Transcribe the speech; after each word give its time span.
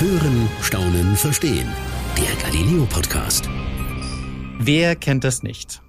Hören, 0.00 0.48
Staunen, 0.62 1.14
Verstehen. 1.14 1.68
Der 2.16 2.34
Galileo 2.42 2.86
Podcast. 2.86 3.50
Wer 4.58 4.96
kennt 4.96 5.24
das 5.24 5.42
nicht? 5.42 5.82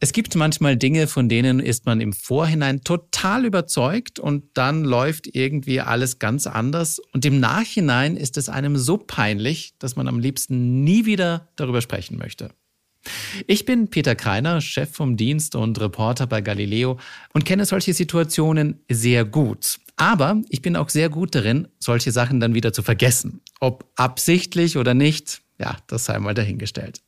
Es 0.00 0.12
gibt 0.12 0.34
manchmal 0.34 0.76
Dinge, 0.76 1.06
von 1.06 1.30
denen 1.30 1.60
ist 1.60 1.86
man 1.86 2.02
im 2.02 2.12
Vorhinein 2.12 2.82
total 2.82 3.46
überzeugt 3.46 4.18
und 4.18 4.44
dann 4.52 4.84
läuft 4.84 5.34
irgendwie 5.34 5.80
alles 5.80 6.18
ganz 6.18 6.46
anders 6.46 7.00
und 7.14 7.24
im 7.24 7.40
Nachhinein 7.40 8.18
ist 8.18 8.36
es 8.36 8.50
einem 8.50 8.76
so 8.76 8.98
peinlich, 8.98 9.72
dass 9.78 9.96
man 9.96 10.08
am 10.08 10.18
liebsten 10.18 10.84
nie 10.84 11.06
wieder 11.06 11.48
darüber 11.56 11.80
sprechen 11.80 12.18
möchte. 12.18 12.50
Ich 13.46 13.64
bin 13.64 13.88
Peter 13.88 14.14
Kreiner, 14.14 14.60
Chef 14.60 14.90
vom 14.90 15.16
Dienst 15.16 15.54
und 15.54 15.80
Reporter 15.80 16.26
bei 16.26 16.42
Galileo 16.42 16.98
und 17.32 17.46
kenne 17.46 17.64
solche 17.64 17.94
Situationen 17.94 18.84
sehr 18.90 19.24
gut. 19.24 19.78
Aber 19.96 20.42
ich 20.48 20.62
bin 20.62 20.76
auch 20.76 20.88
sehr 20.88 21.08
gut 21.08 21.34
darin, 21.34 21.68
solche 21.78 22.10
Sachen 22.10 22.40
dann 22.40 22.54
wieder 22.54 22.72
zu 22.72 22.82
vergessen. 22.82 23.40
Ob 23.60 23.90
absichtlich 23.96 24.76
oder 24.76 24.94
nicht, 24.94 25.42
ja, 25.58 25.76
das 25.86 26.06
sei 26.06 26.18
mal 26.18 26.34
dahingestellt. 26.34 27.00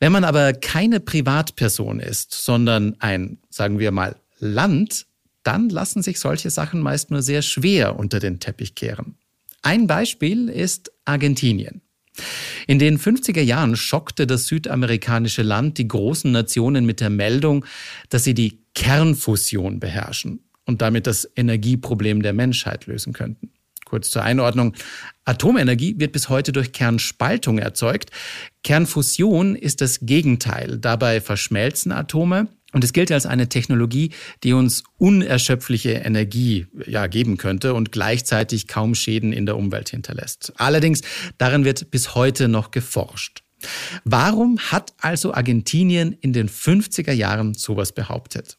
Wenn 0.00 0.12
man 0.12 0.24
aber 0.24 0.52
keine 0.52 1.00
Privatperson 1.00 1.98
ist, 2.00 2.32
sondern 2.32 2.96
ein, 3.00 3.38
sagen 3.50 3.78
wir 3.78 3.90
mal, 3.90 4.16
Land, 4.38 5.06
dann 5.42 5.68
lassen 5.68 6.02
sich 6.02 6.20
solche 6.20 6.50
Sachen 6.50 6.80
meist 6.80 7.10
nur 7.10 7.22
sehr 7.22 7.42
schwer 7.42 7.98
unter 7.98 8.20
den 8.20 8.38
Teppich 8.38 8.74
kehren. 8.76 9.16
Ein 9.62 9.88
Beispiel 9.88 10.48
ist 10.48 10.92
Argentinien. 11.04 11.82
In 12.66 12.78
den 12.78 12.98
50er 12.98 13.40
Jahren 13.40 13.76
schockte 13.76 14.26
das 14.26 14.46
südamerikanische 14.46 15.42
Land 15.42 15.78
die 15.78 15.88
großen 15.88 16.30
Nationen 16.30 16.84
mit 16.86 17.00
der 17.00 17.10
Meldung, 17.10 17.64
dass 18.08 18.24
sie 18.24 18.34
die 18.34 18.62
Kernfusion 18.74 19.80
beherrschen 19.80 20.47
und 20.68 20.82
damit 20.82 21.06
das 21.06 21.28
Energieproblem 21.34 22.22
der 22.22 22.34
Menschheit 22.34 22.86
lösen 22.86 23.14
könnten. 23.14 23.50
Kurz 23.86 24.10
zur 24.10 24.22
Einordnung. 24.22 24.74
Atomenergie 25.24 25.98
wird 25.98 26.12
bis 26.12 26.28
heute 26.28 26.52
durch 26.52 26.72
Kernspaltung 26.72 27.58
erzeugt. 27.58 28.10
Kernfusion 28.62 29.56
ist 29.56 29.80
das 29.80 30.00
Gegenteil. 30.02 30.76
Dabei 30.76 31.22
verschmelzen 31.22 31.90
Atome 31.90 32.48
und 32.74 32.84
es 32.84 32.92
gilt 32.92 33.10
als 33.10 33.24
eine 33.24 33.48
Technologie, 33.48 34.10
die 34.44 34.52
uns 34.52 34.84
unerschöpfliche 34.98 35.92
Energie 35.92 36.66
ja, 36.86 37.06
geben 37.06 37.38
könnte 37.38 37.72
und 37.72 37.90
gleichzeitig 37.90 38.68
kaum 38.68 38.94
Schäden 38.94 39.32
in 39.32 39.46
der 39.46 39.56
Umwelt 39.56 39.88
hinterlässt. 39.88 40.52
Allerdings, 40.56 41.00
darin 41.38 41.64
wird 41.64 41.90
bis 41.90 42.14
heute 42.14 42.46
noch 42.46 42.72
geforscht. 42.72 43.42
Warum 44.04 44.58
hat 44.58 44.92
also 45.00 45.32
Argentinien 45.32 46.12
in 46.12 46.34
den 46.34 46.50
50er 46.50 47.12
Jahren 47.12 47.54
sowas 47.54 47.92
behauptet? 47.92 48.57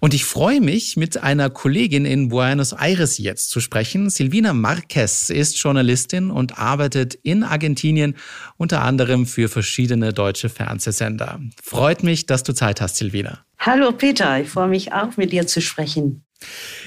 Und 0.00 0.14
ich 0.14 0.24
freue 0.24 0.60
mich, 0.60 0.96
mit 0.96 1.22
einer 1.22 1.50
Kollegin 1.50 2.04
in 2.04 2.28
Buenos 2.28 2.72
Aires 2.72 3.18
jetzt 3.18 3.50
zu 3.50 3.60
sprechen. 3.60 4.10
Silvina 4.10 4.52
Marquez 4.52 5.30
ist 5.30 5.60
Journalistin 5.60 6.30
und 6.30 6.58
arbeitet 6.58 7.14
in 7.14 7.42
Argentinien 7.42 8.14
unter 8.56 8.82
anderem 8.82 9.26
für 9.26 9.48
verschiedene 9.48 10.12
deutsche 10.12 10.48
Fernsehsender. 10.48 11.40
Freut 11.62 12.02
mich, 12.02 12.26
dass 12.26 12.42
du 12.42 12.54
Zeit 12.54 12.80
hast, 12.80 12.96
Silvina. 12.96 13.44
Hallo 13.58 13.92
Peter, 13.92 14.40
ich 14.40 14.48
freue 14.48 14.68
mich 14.68 14.92
auch, 14.92 15.16
mit 15.16 15.32
dir 15.32 15.46
zu 15.46 15.60
sprechen. 15.60 16.22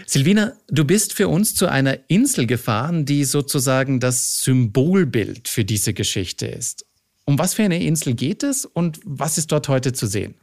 Silvina, 0.06 0.54
du 0.70 0.86
bist 0.86 1.14
für 1.14 1.28
uns 1.28 1.56
zu 1.56 1.68
einer 1.68 2.10
Insel 2.10 2.48
gefahren, 2.48 3.06
die 3.06 3.26
sozusagen 3.26 4.00
das 4.00 4.42
Symbolbild 4.44 5.50
für 5.50 5.66
diese 5.66 5.94
Geschichte 5.94 6.46
ist. 6.46 6.86
Um 7.26 7.38
was 7.38 7.54
für 7.54 7.64
eine 7.64 7.84
Insel 7.84 8.14
geht 8.14 8.44
es 8.44 8.66
und 8.66 9.00
was 9.04 9.38
ist 9.38 9.52
dort 9.52 9.68
heute 9.68 9.94
zu 9.94 10.08
sehen? 10.08 10.36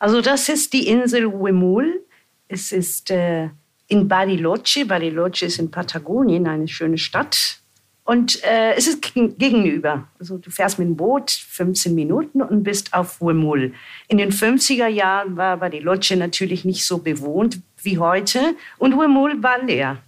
Also 0.00 0.22
das 0.22 0.48
ist 0.48 0.72
die 0.72 0.88
Insel 0.88 1.30
Huemul. 1.30 2.04
Es 2.48 2.72
ist 2.72 3.10
äh, 3.10 3.50
in 3.86 4.08
Bariloche. 4.08 4.86
Bariloche 4.86 5.44
ist 5.44 5.58
in 5.58 5.70
Patagonien, 5.70 6.48
eine 6.48 6.66
schöne 6.66 6.98
Stadt. 6.98 7.58
Und 8.04 8.42
äh, 8.42 8.72
es 8.76 8.88
ist 8.88 9.02
gegenüber. 9.14 10.08
Also 10.18 10.38
du 10.38 10.50
fährst 10.50 10.78
mit 10.78 10.88
dem 10.88 10.96
Boot 10.96 11.30
15 11.30 11.94
Minuten 11.94 12.40
und 12.40 12.64
bist 12.64 12.94
auf 12.94 13.20
Huemul. 13.20 13.74
In 14.08 14.16
den 14.16 14.32
50er 14.32 14.88
Jahren 14.88 15.36
war 15.36 15.58
Bariloche 15.58 16.16
natürlich 16.16 16.64
nicht 16.64 16.84
so 16.84 16.98
bewohnt 16.98 17.60
wie 17.82 17.98
heute 17.98 18.40
und 18.78 18.96
Huemul 18.96 19.42
war 19.42 19.62
leer. 19.62 19.98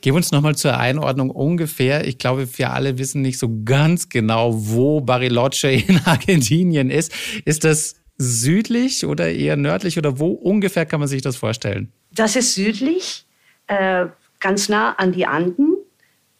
Gib 0.00 0.14
uns 0.14 0.32
nochmal 0.32 0.56
zur 0.56 0.76
Einordnung 0.76 1.30
ungefähr. 1.30 2.08
Ich 2.08 2.18
glaube, 2.18 2.48
wir 2.58 2.72
alle 2.72 2.98
wissen 2.98 3.22
nicht 3.22 3.38
so 3.38 3.62
ganz 3.64 4.08
genau, 4.08 4.52
wo 4.54 5.00
Bariloche 5.00 5.70
in 5.70 6.00
Argentinien 6.06 6.90
ist. 6.90 7.12
Ist 7.44 7.64
das 7.64 7.99
südlich 8.20 9.06
oder 9.06 9.32
eher 9.32 9.56
nördlich 9.56 9.96
oder 9.96 10.18
wo 10.18 10.28
ungefähr 10.28 10.84
kann 10.84 11.00
man 11.00 11.08
sich 11.08 11.22
das 11.22 11.36
vorstellen? 11.36 11.90
Das 12.12 12.36
ist 12.36 12.54
südlich, 12.54 13.24
äh, 13.66 14.06
ganz 14.40 14.68
nah 14.68 14.92
an 14.92 15.12
die 15.12 15.24
Anden 15.24 15.76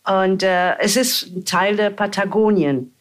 und 0.04 0.42
äh, 0.42 0.78
es 0.78 0.96
ist 0.96 1.34
ein 1.34 1.44
Teil 1.46 1.76
der 1.76 1.88
Patagonien. 1.88 2.92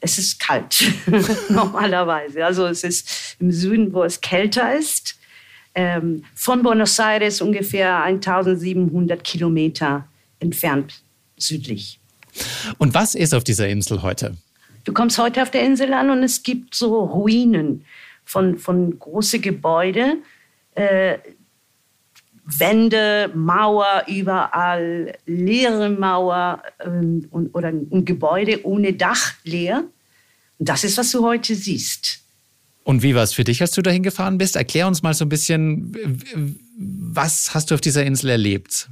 Es 0.00 0.16
ist 0.16 0.40
kalt 0.40 0.84
normalerweise. 1.50 2.44
Also 2.44 2.66
es 2.66 2.82
ist 2.82 3.36
im 3.40 3.52
Süden, 3.52 3.92
wo 3.92 4.04
es 4.04 4.20
kälter 4.20 4.74
ist. 4.74 5.16
Ähm, 5.74 6.24
von 6.34 6.62
Buenos 6.62 6.98
Aires 6.98 7.42
ungefähr 7.42 8.02
1700 8.04 9.22
Kilometer 9.22 10.08
entfernt 10.40 11.02
südlich. 11.36 12.00
Und 12.78 12.94
was 12.94 13.14
ist 13.14 13.34
auf 13.34 13.44
dieser 13.44 13.68
Insel 13.68 14.02
heute? 14.02 14.36
Du 14.84 14.92
kommst 14.92 15.18
heute 15.18 15.42
auf 15.42 15.50
der 15.50 15.62
Insel 15.62 15.92
an 15.92 16.10
und 16.10 16.22
es 16.22 16.42
gibt 16.42 16.74
so 16.74 17.04
Ruinen 17.04 17.84
von, 18.24 18.58
von 18.58 18.98
großen 18.98 19.40
Gebäuden, 19.40 20.22
äh, 20.74 21.18
Wände, 22.44 23.30
Mauer 23.34 24.04
überall, 24.06 25.16
leere 25.24 25.88
Mauer 25.88 26.62
ähm, 26.80 27.26
und, 27.30 27.54
oder 27.54 27.68
ein 27.68 28.04
Gebäude 28.04 28.64
ohne 28.66 28.92
Dach 28.92 29.34
leer. 29.44 29.84
Und 30.58 30.68
das 30.68 30.84
ist, 30.84 30.98
was 30.98 31.10
du 31.10 31.24
heute 31.24 31.54
siehst. 31.54 32.20
Und 32.84 33.02
wie 33.02 33.14
war 33.14 33.22
es 33.22 33.32
für 33.32 33.44
dich, 33.44 33.62
als 33.62 33.70
du 33.70 33.80
dahin 33.80 34.02
gefahren 34.02 34.36
bist? 34.36 34.56
Erklär 34.56 34.86
uns 34.86 35.02
mal 35.02 35.14
so 35.14 35.24
ein 35.24 35.30
bisschen, 35.30 36.20
was 36.76 37.54
hast 37.54 37.70
du 37.70 37.74
auf 37.74 37.80
dieser 37.80 38.04
Insel 38.04 38.30
erlebt? 38.30 38.88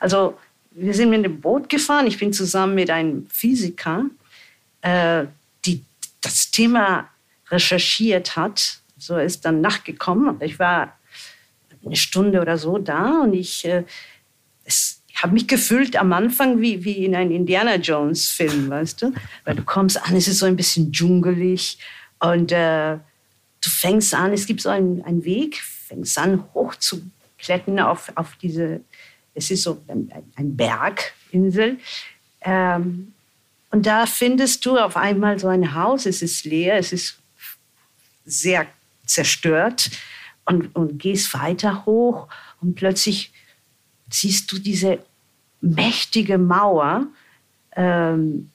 Also, 0.00 0.36
wir 0.72 0.92
sind 0.92 1.10
mit 1.10 1.24
dem 1.24 1.40
Boot 1.40 1.68
gefahren. 1.68 2.08
Ich 2.08 2.18
bin 2.18 2.32
zusammen 2.32 2.74
mit 2.74 2.90
einem 2.90 3.26
Physiker, 3.28 4.06
äh, 4.80 5.26
die 5.64 5.84
das 6.20 6.50
Thema 6.50 7.08
recherchiert 7.52 8.36
hat. 8.36 8.78
So 8.98 9.16
ist 9.16 9.44
dann 9.44 9.60
nachgekommen. 9.60 10.36
Ich 10.40 10.58
war 10.58 10.98
eine 11.84 11.96
Stunde 11.96 12.40
oder 12.40 12.58
so 12.58 12.78
da 12.78 13.20
und 13.22 13.34
ich, 13.34 13.64
äh, 13.64 13.84
habe 15.22 15.34
mich 15.34 15.46
gefühlt 15.46 15.96
am 15.96 16.12
Anfang 16.12 16.60
wie, 16.60 16.84
wie 16.84 17.04
in 17.04 17.14
einem 17.14 17.30
Indiana 17.30 17.76
Jones 17.76 18.30
Film, 18.30 18.70
weißt 18.70 19.02
du? 19.02 19.12
Weil 19.44 19.54
du 19.54 19.62
kommst 19.62 20.02
an, 20.02 20.16
es 20.16 20.26
ist 20.26 20.38
so 20.38 20.46
ein 20.46 20.56
bisschen 20.56 20.92
dschungelig 20.92 21.78
und 22.18 22.50
äh, 22.50 22.94
du 22.94 23.70
fängst 23.70 24.14
an, 24.14 24.32
es 24.32 24.46
gibt 24.46 24.62
so 24.62 24.68
einen, 24.68 25.02
einen 25.04 25.24
Weg, 25.24 25.60
fängst 25.62 26.18
an 26.18 26.44
hoch 26.54 26.74
zu 26.76 27.02
klettern 27.38 27.78
auf, 27.78 28.10
auf 28.14 28.36
diese, 28.40 28.80
es 29.34 29.50
ist 29.50 29.62
so 29.62 29.80
ein, 29.88 30.10
ein 30.36 30.56
Berginsel. 30.56 31.78
Ähm, 32.40 33.12
und 33.70 33.86
da 33.86 34.06
findest 34.06 34.66
du 34.66 34.76
auf 34.76 34.96
einmal 34.96 35.38
so 35.38 35.48
ein 35.48 35.74
Haus, 35.74 36.06
es 36.06 36.22
ist 36.22 36.44
leer, 36.44 36.76
es 36.76 36.92
ist 36.92 37.21
sehr 38.24 38.66
zerstört 39.06 39.90
und, 40.44 40.74
und 40.74 40.98
gehst 40.98 41.34
weiter 41.34 41.84
hoch 41.86 42.28
und 42.60 42.74
plötzlich 42.74 43.32
siehst 44.10 44.50
du 44.52 44.58
diese 44.58 44.98
mächtige 45.60 46.38
Mauer 46.38 47.06
ähm, 47.76 48.50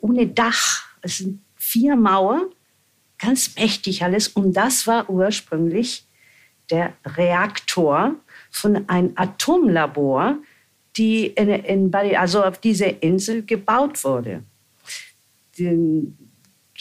ohne 0.00 0.26
Dach. 0.26 0.84
Es 1.02 1.18
sind 1.18 1.40
vier 1.56 1.96
Mauern, 1.96 2.46
ganz 3.18 3.54
mächtig 3.56 4.02
alles. 4.02 4.28
Und 4.28 4.54
das 4.54 4.86
war 4.86 5.08
ursprünglich 5.08 6.04
der 6.70 6.92
Reaktor 7.04 8.14
von 8.50 8.88
einem 8.88 9.12
Atomlabor, 9.16 10.38
die 10.96 11.26
in, 11.26 11.48
in, 11.48 11.94
also 11.94 12.42
auf 12.42 12.58
dieser 12.60 13.02
Insel 13.02 13.44
gebaut 13.44 14.02
wurde. 14.04 14.42
Den, 15.58 16.16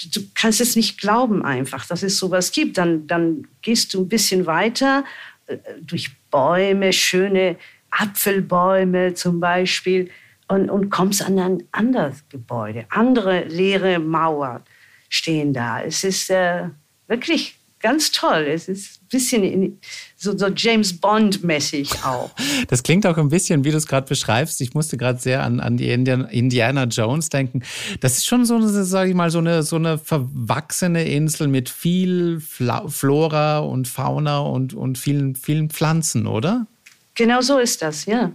du 0.07 0.21
kannst 0.33 0.61
es 0.61 0.75
nicht 0.75 0.99
glauben 0.99 1.43
einfach, 1.43 1.85
dass 1.85 2.03
es 2.03 2.17
sowas 2.17 2.51
gibt. 2.51 2.77
Dann, 2.77 3.07
dann 3.07 3.47
gehst 3.61 3.93
du 3.93 4.01
ein 4.01 4.09
bisschen 4.09 4.45
weiter 4.45 5.03
äh, 5.47 5.57
durch 5.81 6.11
Bäume, 6.31 6.93
schöne 6.93 7.57
Apfelbäume 7.91 9.13
zum 9.13 9.39
Beispiel 9.39 10.09
und, 10.47 10.69
und 10.69 10.89
kommst 10.89 11.21
an 11.21 11.39
ein 11.39 11.63
anderes 11.71 12.23
Gebäude. 12.29 12.85
Andere 12.89 13.43
leere 13.43 13.99
Mauern 13.99 14.63
stehen 15.09 15.53
da. 15.53 15.81
Es 15.81 16.03
ist 16.03 16.29
äh, 16.29 16.69
wirklich 17.07 17.58
ganz 17.79 18.11
toll. 18.11 18.47
Es 18.47 18.67
ist 18.67 19.01
ein 19.01 19.07
bisschen 19.09 19.43
in, 19.43 19.79
so, 20.15 20.37
so, 20.37 20.47
James 20.47 20.99
Bond-mäßig 20.99 22.03
auch. 22.03 22.31
Das 22.67 22.83
klingt 22.83 23.05
auch 23.05 23.17
ein 23.17 23.29
bisschen, 23.29 23.63
wie 23.63 23.71
du 23.71 23.77
es 23.77 23.87
gerade 23.87 24.07
beschreibst. 24.07 24.61
Ich 24.61 24.73
musste 24.73 24.97
gerade 24.97 25.19
sehr 25.19 25.43
an, 25.43 25.59
an 25.59 25.77
die 25.77 25.89
Indiana 25.89 26.83
Jones 26.83 27.29
denken. 27.29 27.63
Das 28.01 28.17
ist 28.17 28.25
schon 28.27 28.45
so, 28.45 28.59
sage 28.83 29.09
ich 29.09 29.15
mal, 29.15 29.31
so 29.31 29.39
eine, 29.39 29.63
so 29.63 29.77
eine 29.77 29.97
verwachsene 29.97 31.05
Insel 31.05 31.47
mit 31.47 31.69
viel 31.69 32.41
Flora 32.41 33.59
und 33.59 33.87
Fauna 33.87 34.39
und, 34.39 34.73
und 34.73 34.97
vielen, 34.97 35.35
vielen 35.35 35.69
Pflanzen, 35.69 36.27
oder? 36.27 36.67
Genau 37.15 37.41
so 37.41 37.57
ist 37.57 37.81
das, 37.81 38.05
ja. 38.05 38.31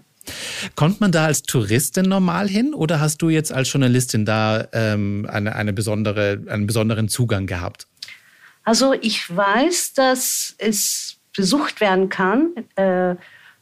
Kommt 0.74 1.00
man 1.00 1.12
da 1.12 1.26
als 1.26 1.42
Touristin 1.42 2.06
normal 2.06 2.48
hin 2.48 2.74
oder 2.74 3.00
hast 3.00 3.20
du 3.22 3.28
jetzt 3.28 3.52
als 3.52 3.70
Journalistin 3.70 4.24
da 4.24 4.66
ähm, 4.72 5.26
eine, 5.30 5.54
eine 5.54 5.72
besondere, 5.72 6.42
einen 6.48 6.66
besonderen 6.66 7.08
Zugang 7.08 7.46
gehabt? 7.46 7.86
Also 8.64 8.94
ich 8.94 9.34
weiß, 9.34 9.92
dass 9.92 10.54
es 10.58 11.18
besucht 11.36 11.80
werden 11.80 12.08
kann 12.08 12.52
äh, 12.76 13.16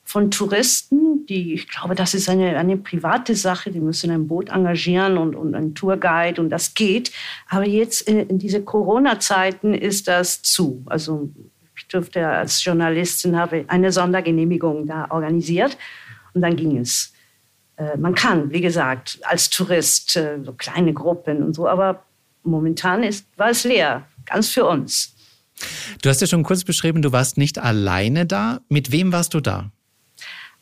von 0.04 0.30
Touristen, 0.30 1.26
die, 1.26 1.54
ich 1.54 1.68
glaube, 1.68 1.94
das 1.94 2.14
ist 2.14 2.28
eine, 2.28 2.56
eine 2.56 2.76
private 2.76 3.34
Sache, 3.34 3.70
die 3.70 3.80
müssen 3.80 4.10
ein 4.10 4.28
Boot 4.28 4.50
engagieren 4.50 5.16
und, 5.16 5.34
und 5.34 5.54
einen 5.54 5.74
Tourguide 5.74 6.40
und 6.40 6.50
das 6.50 6.74
geht. 6.74 7.12
Aber 7.48 7.66
jetzt 7.66 8.02
in, 8.02 8.28
in 8.28 8.38
diese 8.38 8.62
Corona-Zeiten 8.62 9.74
ist 9.74 10.08
das 10.08 10.42
zu. 10.42 10.82
Also 10.86 11.30
ich 11.76 11.88
durfte 11.88 12.26
als 12.28 12.62
Journalistin 12.64 13.36
habe 13.36 13.64
eine 13.68 13.90
Sondergenehmigung 13.90 14.86
da 14.86 15.06
organisiert 15.10 15.76
und 16.34 16.42
dann 16.42 16.56
ging 16.56 16.78
es. 16.78 17.12
Äh, 17.76 17.96
man 17.96 18.14
kann, 18.14 18.52
wie 18.52 18.60
gesagt, 18.60 19.18
als 19.22 19.50
Tourist 19.50 20.16
äh, 20.16 20.38
so 20.44 20.52
kleine 20.52 20.92
Gruppen 20.92 21.42
und 21.42 21.54
so, 21.54 21.66
aber 21.66 22.04
momentan 22.42 23.02
ist, 23.02 23.26
war 23.36 23.50
es 23.50 23.64
leer, 23.64 24.06
ganz 24.26 24.48
für 24.48 24.66
uns. 24.66 25.14
Du 26.02 26.08
hast 26.08 26.20
ja 26.20 26.26
schon 26.26 26.42
kurz 26.42 26.64
beschrieben, 26.64 27.02
du 27.02 27.12
warst 27.12 27.38
nicht 27.38 27.58
alleine 27.58 28.26
da. 28.26 28.60
Mit 28.68 28.90
wem 28.90 29.12
warst 29.12 29.34
du 29.34 29.40
da? 29.40 29.70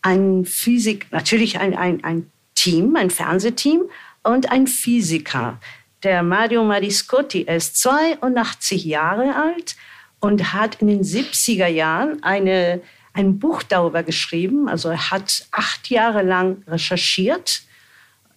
Ein 0.02 0.44
Physik, 0.44 1.06
natürlich 1.10 1.58
ein, 1.58 1.74
ein, 1.76 2.04
ein 2.04 2.30
Team, 2.54 2.96
ein 2.96 3.10
Fernsehteam 3.10 3.82
und 4.22 4.50
ein 4.50 4.66
Physiker. 4.66 5.60
Der 6.02 6.22
Mario 6.22 6.64
Mariscotti 6.64 7.42
ist 7.42 7.76
82 7.78 8.84
Jahre 8.84 9.34
alt 9.36 9.76
und 10.20 10.52
hat 10.52 10.76
in 10.76 10.88
den 10.88 11.02
70er 11.02 11.66
Jahren 11.66 12.22
eine 12.22 12.82
ein 13.12 13.38
Buch 13.38 13.62
darüber 13.62 14.02
geschrieben. 14.02 14.68
Also 14.68 14.88
er 14.88 15.10
hat 15.10 15.46
acht 15.50 15.90
Jahre 15.90 16.22
lang 16.22 16.62
recherchiert. 16.66 17.62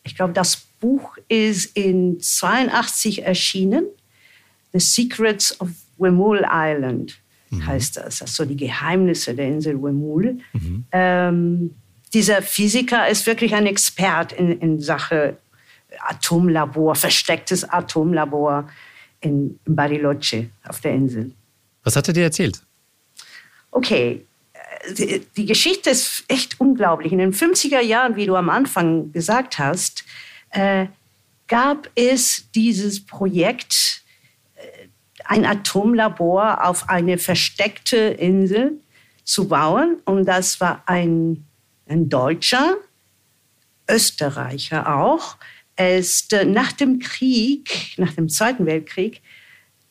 Ich 0.04 0.16
glaube, 0.16 0.34
das 0.34 0.58
Buch 0.80 1.18
ist 1.28 1.78
in 1.78 2.20
82 2.20 3.24
erschienen. 3.24 3.86
The 4.74 4.80
Secrets 4.80 5.60
of 5.62 5.70
Wemul 5.98 6.46
Island 6.50 7.20
mhm. 7.50 7.66
heißt 7.66 7.98
das. 7.98 8.22
Also 8.22 8.46
die 8.46 8.58
Geheimnisse 8.58 9.34
der 9.34 9.48
Insel 9.48 9.82
Wemul. 9.82 10.40
Mhm. 10.54 10.86
Ähm, 10.92 11.76
dieser 12.14 12.42
Physiker 12.42 13.08
ist 13.08 13.26
wirklich 13.26 13.56
ein 13.56 13.66
Expert 13.66 14.34
in, 14.34 14.60
in 14.60 14.80
Sache 14.80 15.38
Atomlabor, 16.08 16.96
verstecktes 16.96 17.64
Atomlabor 17.64 18.70
in 19.22 19.60
Bariloche 19.66 20.50
auf 20.68 20.82
der 20.82 20.94
Insel. 20.94 21.32
Was 21.84 21.96
hat 21.96 22.08
er 22.08 22.14
dir 22.14 22.24
erzählt? 22.24 22.62
Okay, 23.72 24.26
die 25.38 25.46
Geschichte 25.46 25.90
ist 25.90 26.24
echt 26.28 26.60
unglaublich. 26.60 27.12
In 27.12 27.20
den 27.20 27.34
50er 27.34 27.82
Jahren, 27.82 28.16
wie 28.16 28.26
du 28.26 28.36
am 28.36 28.50
Anfang 28.50 29.12
gesagt 29.12 29.58
hast, 29.58 30.04
äh, 30.50 30.88
gab 31.48 31.90
es 31.96 32.50
dieses 32.54 33.06
Projekt, 33.06 33.74
äh, 33.74 34.03
ein 35.26 35.46
Atomlabor 35.46 36.66
auf 36.66 36.90
eine 36.90 37.18
versteckte 37.18 37.98
Insel 37.98 38.80
zu 39.24 39.48
bauen. 39.48 39.98
Und 40.06 40.26
das 40.26 40.60
war 40.60 40.84
ein, 40.86 41.46
ein 41.88 42.10
Deutscher, 42.10 42.76
Österreicher 43.90 44.96
auch. 44.96 45.38
Er 45.76 45.98
ist 45.98 46.34
äh, 46.34 46.46
nach 46.46 46.72
dem 46.72 47.00
Krieg, 47.00 47.96
nach 47.98 48.14
dem 48.14 48.30
Zweiten 48.30 48.66
Weltkrieg, 48.66 49.22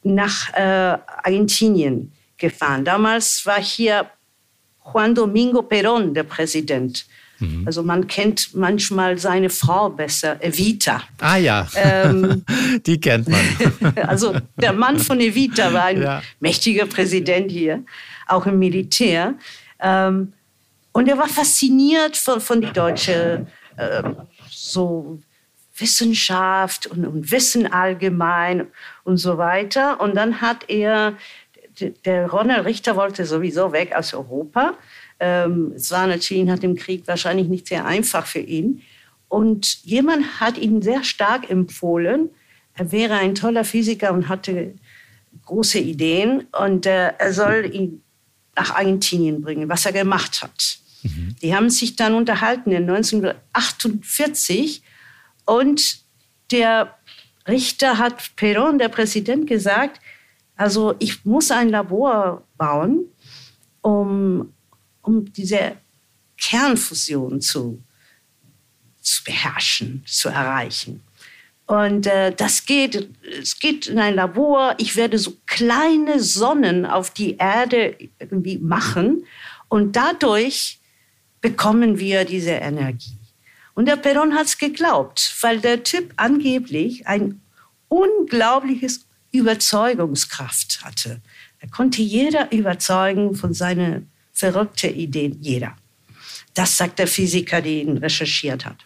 nach 0.02 0.52
äh, 0.54 0.98
Argentinien 1.22 2.12
gefahren. 2.36 2.84
Damals 2.84 3.44
war 3.46 3.60
hier 3.60 4.10
Juan 4.84 5.14
Domingo 5.14 5.60
Perón, 5.60 6.12
der 6.12 6.24
Präsident. 6.24 7.06
Mhm. 7.42 7.66
Also 7.66 7.82
man 7.82 8.06
kennt 8.06 8.54
manchmal 8.54 9.18
seine 9.18 9.50
Frau 9.50 9.90
besser, 9.90 10.42
Evita. 10.42 11.02
Ah 11.20 11.36
ja, 11.36 11.66
ähm, 11.74 12.44
die 12.86 13.00
kennt 13.00 13.28
man. 13.28 13.96
also 14.06 14.34
der 14.56 14.72
Mann 14.72 14.98
von 14.98 15.20
Evita 15.20 15.72
war 15.72 15.86
ein 15.86 16.02
ja. 16.02 16.22
mächtiger 16.40 16.86
Präsident 16.86 17.50
hier, 17.50 17.84
auch 18.28 18.46
im 18.46 18.58
Militär. 18.58 19.34
Ähm, 19.80 20.32
und 20.92 21.08
er 21.08 21.18
war 21.18 21.28
fasziniert 21.28 22.16
von, 22.16 22.40
von 22.40 22.60
der 22.60 22.72
deutschen 22.72 23.48
äh, 23.76 24.02
so 24.50 25.18
Wissenschaft 25.76 26.86
und, 26.86 27.04
und 27.06 27.30
Wissen 27.30 27.66
allgemein 27.66 28.68
und 29.04 29.16
so 29.16 29.38
weiter. 29.38 30.00
Und 30.00 30.14
dann 30.16 30.40
hat 30.40 30.68
er 30.68 31.14
der 32.04 32.30
Ronald 32.30 32.66
Richter 32.66 32.96
wollte 32.96 33.24
sowieso 33.26 33.72
weg 33.72 33.94
aus 33.94 34.14
Europa. 34.14 34.74
Ähm, 35.20 35.72
es 35.76 35.90
war 35.90 36.06
natürlich 36.06 36.44
nach 36.44 36.58
dem 36.58 36.74
Krieg 36.76 37.06
wahrscheinlich 37.06 37.48
nicht 37.48 37.68
sehr 37.68 37.84
einfach 37.84 38.26
für 38.26 38.40
ihn. 38.40 38.82
Und 39.28 39.82
jemand 39.84 40.40
hat 40.40 40.58
ihn 40.58 40.82
sehr 40.82 41.04
stark 41.04 41.48
empfohlen. 41.48 42.28
Er 42.74 42.92
wäre 42.92 43.14
ein 43.14 43.34
toller 43.34 43.64
Physiker 43.64 44.12
und 44.12 44.28
hatte 44.28 44.74
große 45.46 45.78
Ideen. 45.78 46.46
Und 46.52 46.86
äh, 46.86 47.12
er 47.18 47.32
soll 47.32 47.70
ihn 47.72 48.02
nach 48.54 48.74
Argentinien 48.74 49.40
bringen, 49.40 49.68
was 49.68 49.86
er 49.86 49.92
gemacht 49.92 50.42
hat. 50.42 50.78
Mhm. 51.02 51.36
Die 51.40 51.54
haben 51.54 51.70
sich 51.70 51.96
dann 51.96 52.14
unterhalten 52.14 52.70
in 52.72 52.88
1948. 52.88 54.82
Und 55.46 56.02
der 56.50 56.94
Richter 57.48 57.98
hat 57.98 58.32
Perón, 58.36 58.78
der 58.78 58.88
Präsident, 58.88 59.46
gesagt, 59.46 60.00
also 60.62 60.94
ich 61.00 61.24
muss 61.24 61.50
ein 61.50 61.70
Labor 61.70 62.44
bauen, 62.56 63.06
um, 63.80 64.52
um 65.02 65.32
diese 65.32 65.72
Kernfusion 66.40 67.40
zu, 67.40 67.82
zu 69.00 69.24
beherrschen, 69.24 70.04
zu 70.06 70.28
erreichen. 70.28 71.02
Und 71.66 72.06
äh, 72.06 72.32
das 72.32 72.64
geht, 72.64 73.08
es 73.40 73.58
geht 73.58 73.88
in 73.88 73.98
ein 73.98 74.14
Labor. 74.14 74.76
Ich 74.78 74.94
werde 74.94 75.18
so 75.18 75.32
kleine 75.46 76.20
Sonnen 76.20 76.86
auf 76.86 77.10
die 77.10 77.36
Erde 77.38 77.96
irgendwie 78.20 78.58
machen 78.58 79.24
und 79.68 79.96
dadurch 79.96 80.78
bekommen 81.40 81.98
wir 81.98 82.24
diese 82.24 82.52
Energie. 82.52 83.18
Und 83.74 83.86
der 83.86 83.96
Perron 83.96 84.34
hat 84.34 84.46
es 84.46 84.58
geglaubt, 84.58 85.34
weil 85.40 85.58
der 85.58 85.82
Typ 85.82 86.12
angeblich 86.16 87.08
ein 87.08 87.40
unglaubliches 87.88 89.06
Überzeugungskraft 89.32 90.84
hatte. 90.84 91.20
Er 91.60 91.68
konnte 91.68 92.02
jeder 92.02 92.52
überzeugen 92.52 93.34
von 93.34 93.54
seinen 93.54 94.10
verrückten 94.32 94.94
Ideen, 94.94 95.38
jeder. 95.40 95.76
Das 96.54 96.76
sagt 96.76 96.98
der 96.98 97.06
Physiker, 97.06 97.62
der 97.62 97.72
ihn 97.72 97.96
recherchiert 97.98 98.64
hat. 98.64 98.76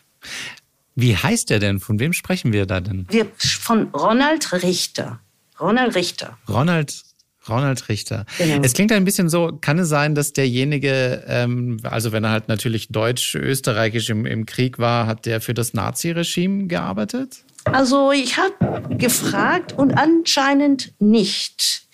Wie 0.95 1.17
heißt 1.17 1.51
er 1.51 1.59
denn? 1.59 1.81
Von 1.81 1.99
wem 1.99 2.13
sprechen 2.13 2.53
wir 2.53 2.67
da 2.67 2.81
denn? 2.81 3.07
Wir, 3.11 3.27
von 3.37 3.89
Ronald 3.89 4.53
Richter. 4.63 5.21
Ronald 5.61 5.95
Richter. 5.95 6.39
Ronald 6.49 7.03
Ronald 7.49 7.89
Richter. 7.89 8.27
Genau. 8.39 8.63
Es 8.63 8.73
klingt 8.73 8.93
ein 8.93 9.05
bisschen 9.05 9.29
so, 9.29 9.57
kann 9.61 9.79
es 9.79 9.89
sein, 9.89 10.15
dass 10.15 10.33
derjenige, 10.33 11.23
ähm, 11.27 11.79
also 11.85 12.13
wenn 12.13 12.25
er 12.25 12.31
halt 12.31 12.49
natürlich 12.49 12.89
deutsch-österreichisch 12.89 14.11
im, 14.11 14.27
im 14.27 14.47
Krieg 14.47 14.79
war, 14.79 15.07
hat 15.07 15.27
der 15.27 15.41
für 15.41 15.55
das 15.55 15.75
Nazi-Regime 15.75 16.67
gearbeitet? 16.67 17.45
Also 17.67 18.13
ich 18.13 18.37
habe 18.37 18.97
gefragt 18.97 19.73
und 19.73 19.95
anscheinend 19.95 20.95
nicht. 21.01 21.87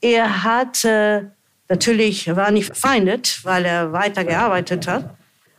Er 0.00 0.42
hat 0.42 0.84
äh, 0.84 1.24
natürlich 1.68 2.34
war 2.34 2.50
nicht 2.50 2.66
verfeindet, 2.66 3.40
weil 3.44 3.64
er 3.64 3.92
weiter 3.92 4.24
gearbeitet 4.24 4.86
hat, 4.86 5.16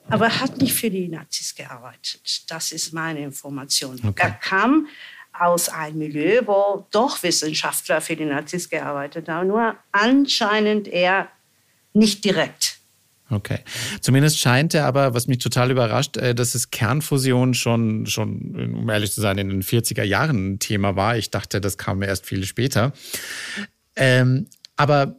aber 0.09 0.25
er 0.25 0.39
hat 0.41 0.57
nicht 0.57 0.73
für 0.73 0.89
die 0.89 1.07
Nazis 1.07 1.55
gearbeitet. 1.55 2.43
Das 2.47 2.71
ist 2.71 2.93
meine 2.93 3.19
Information. 3.21 3.99
Okay. 4.05 4.23
Er 4.23 4.31
kam 4.31 4.87
aus 5.31 5.69
einem 5.69 5.97
Milieu, 5.97 6.41
wo 6.45 6.85
doch 6.91 7.21
Wissenschaftler 7.23 8.01
für 8.01 8.15
die 8.15 8.25
Nazis 8.25 8.69
gearbeitet 8.69 9.27
haben, 9.29 9.47
nur 9.47 9.75
anscheinend 9.91 10.87
eher 10.87 11.27
nicht 11.93 12.23
direkt. 12.23 12.72
Okay. 13.29 13.59
Zumindest 14.01 14.39
scheint 14.39 14.73
er 14.73 14.85
aber, 14.85 15.13
was 15.13 15.27
mich 15.27 15.39
total 15.39 15.71
überrascht, 15.71 16.17
äh, 16.17 16.35
dass 16.35 16.55
es 16.55 16.71
Kernfusion 16.71 17.53
schon, 17.53 18.05
schon, 18.05 18.75
um 18.75 18.89
ehrlich 18.89 19.11
zu 19.11 19.21
sein, 19.21 19.37
in 19.37 19.49
den 19.49 19.63
40er 19.63 20.03
Jahren 20.03 20.53
ein 20.53 20.59
Thema 20.59 20.95
war. 20.95 21.17
Ich 21.17 21.31
dachte, 21.31 21.61
das 21.61 21.77
kam 21.77 22.01
erst 22.01 22.25
viel 22.25 22.45
später. 22.45 22.93
Ähm, 23.95 24.47
aber 24.75 25.15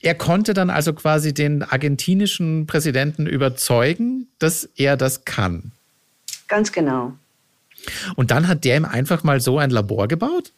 er 0.00 0.14
konnte 0.14 0.52
dann 0.52 0.68
also 0.68 0.92
quasi 0.92 1.32
den 1.32 1.62
argentinischen 1.62 2.66
Präsidenten 2.66 3.26
überzeugen, 3.26 4.28
dass 4.38 4.68
er 4.76 4.96
das 4.96 5.24
kann. 5.24 5.72
Ganz 6.48 6.72
genau. 6.72 7.14
Und 8.16 8.30
dann 8.30 8.48
hat 8.48 8.64
der 8.64 8.76
ihm 8.76 8.84
einfach 8.84 9.24
mal 9.24 9.40
so 9.40 9.58
ein 9.58 9.70
Labor 9.70 10.08
gebaut? 10.08 10.52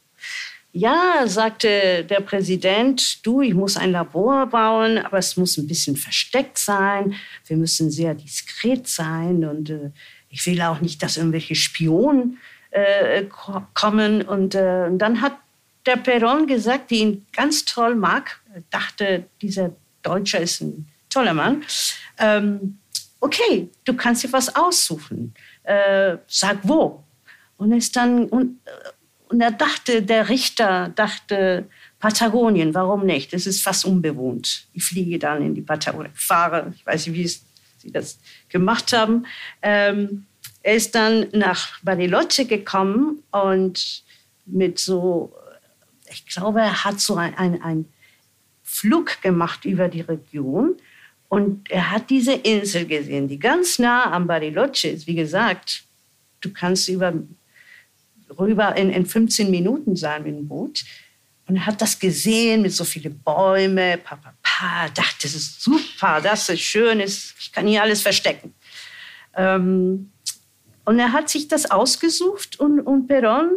Ja, 0.78 1.26
sagte 1.26 2.04
der 2.04 2.20
Präsident, 2.20 3.24
du, 3.24 3.40
ich 3.40 3.54
muss 3.54 3.78
ein 3.78 3.92
Labor 3.92 4.44
bauen, 4.44 4.98
aber 4.98 5.16
es 5.16 5.34
muss 5.38 5.56
ein 5.56 5.66
bisschen 5.66 5.96
versteckt 5.96 6.58
sein. 6.58 7.14
Wir 7.46 7.56
müssen 7.56 7.90
sehr 7.90 8.14
diskret 8.14 8.86
sein 8.86 9.46
und 9.46 9.70
äh, 9.70 9.90
ich 10.28 10.44
will 10.44 10.60
auch 10.60 10.82
nicht, 10.82 11.02
dass 11.02 11.16
irgendwelche 11.16 11.54
Spionen 11.54 12.36
äh, 12.72 13.24
kommen. 13.72 14.20
Und, 14.20 14.54
äh, 14.54 14.84
und 14.86 14.98
dann 14.98 15.22
hat 15.22 15.38
der 15.86 15.96
Perron 15.96 16.46
gesagt, 16.46 16.90
die 16.90 16.98
ihn 16.98 17.26
ganz 17.32 17.64
toll 17.64 17.94
mag, 17.94 18.38
dachte, 18.68 19.24
dieser 19.40 19.70
Deutscher 20.02 20.40
ist 20.40 20.60
ein 20.60 20.86
toller 21.08 21.32
Mann. 21.32 21.64
Ähm, 22.18 22.80
okay, 23.20 23.70
du 23.86 23.94
kannst 23.94 24.24
dir 24.24 24.32
was 24.34 24.54
aussuchen. 24.54 25.32
Äh, 25.62 26.18
sag 26.26 26.58
wo. 26.64 27.02
Und 27.56 27.72
ist 27.72 27.96
dann 27.96 28.26
und, 28.26 28.58
und 29.28 29.40
er 29.40 29.50
dachte, 29.50 30.02
der 30.02 30.28
Richter 30.28 30.90
dachte 30.94 31.68
Patagonien, 31.98 32.74
warum 32.74 33.06
nicht? 33.06 33.32
Es 33.32 33.46
ist 33.46 33.62
fast 33.62 33.84
unbewohnt. 33.84 34.66
Ich 34.72 34.84
fliege 34.84 35.18
dann 35.18 35.42
in 35.42 35.54
die 35.54 35.62
Patagonien, 35.62 36.12
fahre, 36.14 36.72
ich 36.76 36.86
weiß 36.86 37.06
nicht, 37.06 37.16
wie 37.16 37.26
sie 37.26 37.92
das 37.92 38.18
gemacht 38.48 38.92
haben. 38.92 39.26
Ähm, 39.62 40.26
er 40.62 40.74
ist 40.74 40.94
dann 40.94 41.28
nach 41.32 41.80
Bariloche 41.82 42.44
gekommen 42.44 43.22
und 43.30 44.02
mit 44.46 44.78
so, 44.78 45.32
ich 46.10 46.26
glaube, 46.26 46.60
er 46.60 46.84
hat 46.84 47.00
so 47.00 47.16
ein, 47.16 47.34
ein, 47.36 47.62
ein 47.62 47.84
Flug 48.62 49.22
gemacht 49.22 49.64
über 49.64 49.88
die 49.88 50.00
Region 50.02 50.76
und 51.28 51.70
er 51.70 51.90
hat 51.90 52.10
diese 52.10 52.32
Insel 52.32 52.86
gesehen, 52.86 53.28
die 53.28 53.38
ganz 53.38 53.78
nah 53.78 54.12
am 54.12 54.26
Bariloche 54.26 54.88
ist. 54.88 55.06
Wie 55.06 55.14
gesagt, 55.14 55.84
du 56.40 56.52
kannst 56.52 56.88
über, 56.88 57.12
rüber 58.38 58.76
in, 58.76 58.90
in 58.90 59.06
15 59.06 59.50
Minuten 59.50 59.96
sein 59.96 60.22
mit 60.22 60.36
dem 60.36 60.48
Boot. 60.48 60.84
Und 61.48 61.56
er 61.56 61.66
hat 61.66 61.80
das 61.80 61.98
gesehen 61.98 62.62
mit 62.62 62.72
so 62.72 62.84
vielen 62.84 63.18
Bäumen, 63.20 64.00
Papa, 64.02 64.34
pa, 64.42 64.88
dachte, 64.88 65.22
das 65.22 65.34
ist 65.34 65.62
super, 65.62 66.20
das 66.20 66.48
ist 66.48 66.60
schön, 66.60 66.98
ich 67.00 67.52
kann 67.52 67.68
hier 67.68 67.82
alles 67.82 68.02
verstecken. 68.02 68.52
Ähm, 69.34 70.10
und 70.84 70.98
er 70.98 71.12
hat 71.12 71.28
sich 71.28 71.46
das 71.46 71.70
ausgesucht 71.70 72.58
und, 72.58 72.80
und 72.80 73.10
Perón 73.10 73.50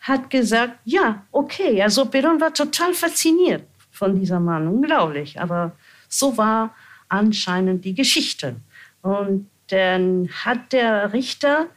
hat 0.00 0.28
gesagt, 0.28 0.78
ja, 0.84 1.24
okay. 1.32 1.82
Also 1.82 2.02
Perón 2.02 2.40
war 2.40 2.52
total 2.52 2.92
fasziniert 2.92 3.64
von 3.90 4.18
diesem 4.18 4.44
Mann, 4.44 4.68
unglaublich. 4.68 5.40
Aber 5.40 5.72
so 6.08 6.36
war 6.36 6.74
anscheinend 7.08 7.84
die 7.84 7.94
Geschichte. 7.94 8.56
Und 9.02 9.48
dann 9.68 10.28
hat 10.44 10.72
der 10.72 11.12
Richter 11.12 11.68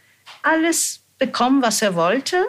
alles 0.44 1.02
bekommen, 1.18 1.62
was 1.62 1.82
er 1.82 1.96
wollte. 1.96 2.46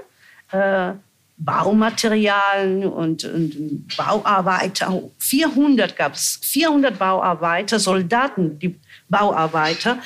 Äh, 0.50 0.92
Baumaterialien 1.38 2.84
und, 2.84 3.24
und, 3.24 3.96
Bauarbeiter. 3.96 5.02
400 5.18 5.96
gab 5.96 6.14
es, 6.14 6.40
400 6.42 6.98
Bauarbeiter, 6.98 7.78
Soldaten, 7.78 8.58
die 8.58 8.76
Bauarbeiter 9.08 9.98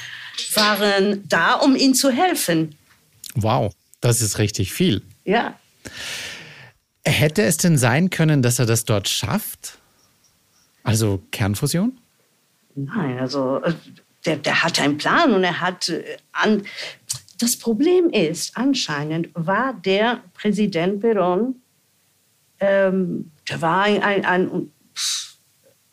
waren 0.55 1.27
da, 1.29 1.55
um 1.55 1.75
ihm 1.75 1.95
zu 1.95 2.11
helfen. 2.11 2.75
Wow, 3.35 3.73
das 4.01 4.21
ist 4.21 4.39
richtig 4.39 4.73
viel. 4.73 5.03
Ja. 5.25 5.55
Hätte 7.05 7.43
es 7.43 7.57
denn 7.57 7.79
sein 7.79 8.11
können, 8.11 8.43
dass 8.43 8.59
er 8.59 8.67
das 8.67 8.85
dort 8.85 9.09
schafft? 9.09 9.79
Also 10.85 11.23
Kernfusion? 11.31 11.99
Nein, 12.75 13.19
also 13.19 13.63
äh, 13.63 13.73
der, 14.25 14.37
der 14.37 14.63
hat 14.63 14.81
einen 14.81 14.99
Plan 14.99 15.33
und 15.33 15.45
er 15.45 15.61
hat 15.61 15.89
äh, 15.89 16.17
an. 16.33 16.63
Das 17.43 17.57
Problem 17.57 18.09
ist, 18.11 18.57
anscheinend 18.57 19.29
war 19.35 19.75
der 19.75 20.23
Präsident 20.33 21.03
Perón, 21.03 21.57
ähm, 22.61 23.33
der 23.49 23.61
war 23.61 23.83
ein, 23.83 24.01
ein, 24.01 24.25
ein 24.25 24.73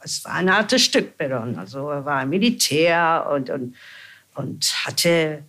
es 0.03 0.23
war 0.23 0.35
ein 0.35 0.53
hartes 0.53 0.83
Stück 0.83 1.19
Perón. 1.19 1.57
Also 1.57 1.89
er 1.89 2.05
war 2.05 2.23
Militär 2.27 3.27
und, 3.33 3.49
und, 3.49 3.75
und 4.35 4.85
hatte 4.85 5.43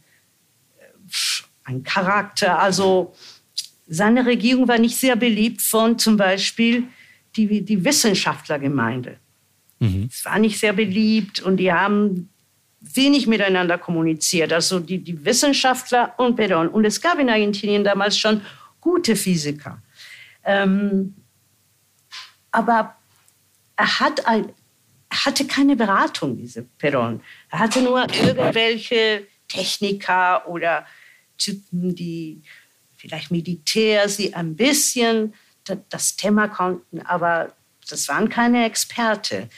einen 1.64 1.82
Charakter. 1.82 2.58
Also 2.58 3.14
seine 3.86 4.24
Regierung 4.24 4.68
war 4.68 4.78
nicht 4.78 4.96
sehr 4.96 5.16
beliebt 5.16 5.60
von 5.60 5.98
zum 5.98 6.16
Beispiel 6.16 6.84
die, 7.36 7.60
die 7.60 7.84
Wissenschaftlergemeinde. 7.84 9.18
Mhm. 9.80 10.08
Es 10.10 10.24
war 10.24 10.38
nicht 10.38 10.58
sehr 10.58 10.72
beliebt 10.72 11.42
und 11.42 11.58
die 11.58 11.70
haben 11.70 12.30
wenig 12.80 13.26
miteinander 13.26 13.78
kommuniziert. 13.78 14.52
Also 14.52 14.80
die, 14.80 14.98
die 14.98 15.24
Wissenschaftler 15.24 16.14
und 16.16 16.38
Perón. 16.38 16.68
Und 16.68 16.84
es 16.84 17.00
gab 17.00 17.18
in 17.18 17.28
Argentinien 17.28 17.84
damals 17.84 18.18
schon 18.18 18.42
gute 18.80 19.16
Physiker. 19.16 19.82
Ähm, 20.44 21.14
aber 22.50 22.96
er, 23.76 24.00
hat 24.00 24.26
ein, 24.26 24.52
hatte 25.12 25.46
keine 25.46 25.76
Beratung, 25.76 26.36
diese 26.36 26.66
Perón. 26.80 27.20
Er 27.50 27.58
hatte 27.58 27.82
nur 27.82 28.02
irgendwelche 28.02 29.26
Techniker 29.48 30.48
oder 30.48 30.86
Typen, 31.36 31.94
die 31.94 32.42
vielleicht 32.96 33.30
Militärs, 33.30 34.16
die 34.16 34.34
ein 34.34 34.56
bisschen 34.56 35.34
das 35.88 36.16
Thema 36.16 36.48
konnten, 36.48 37.00
aber 37.02 37.54
das 37.88 38.08
waren 38.08 38.28
keine 38.28 38.64
Experte. 38.64 39.48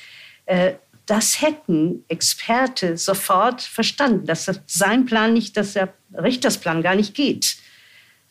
Das 1.07 1.43
hätten 1.43 2.05
Experte 2.09 2.97
sofort 2.97 3.61
verstanden, 3.61 4.27
dass 4.27 4.49
sein 4.67 5.05
Plan 5.05 5.33
nicht, 5.33 5.57
dass 5.57 5.73
der 5.73 5.93
Richtersplan 6.15 6.83
gar 6.83 6.95
nicht 6.95 7.15
geht. 7.15 7.57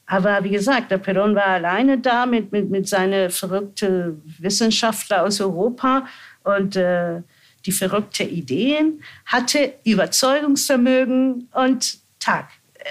Aber 0.06 0.44
wie 0.44 0.50
gesagt, 0.50 0.92
der 0.92 1.02
Perón 1.02 1.36
war 1.36 1.48
alleine 1.48 1.98
da 1.98 2.26
mit, 2.26 2.52
mit, 2.52 2.70
mit 2.70 2.88
seinen 2.88 3.30
verrückten 3.30 4.22
Wissenschaftlern 4.40 5.26
aus 5.26 5.40
Europa 5.40 6.06
und 6.44 6.76
äh, 6.76 7.22
die 7.66 7.72
verrückten 7.72 8.28
Ideen, 8.28 9.02
hatte 9.26 9.74
Überzeugungsvermögen 9.86 11.48
und 11.54 12.00
Tag. 12.20 12.50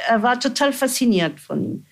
Er 0.09 0.23
war 0.23 0.39
total 0.39 0.73
fasziniert 0.73 1.41
von 1.41 1.63
ihm. 1.63 1.87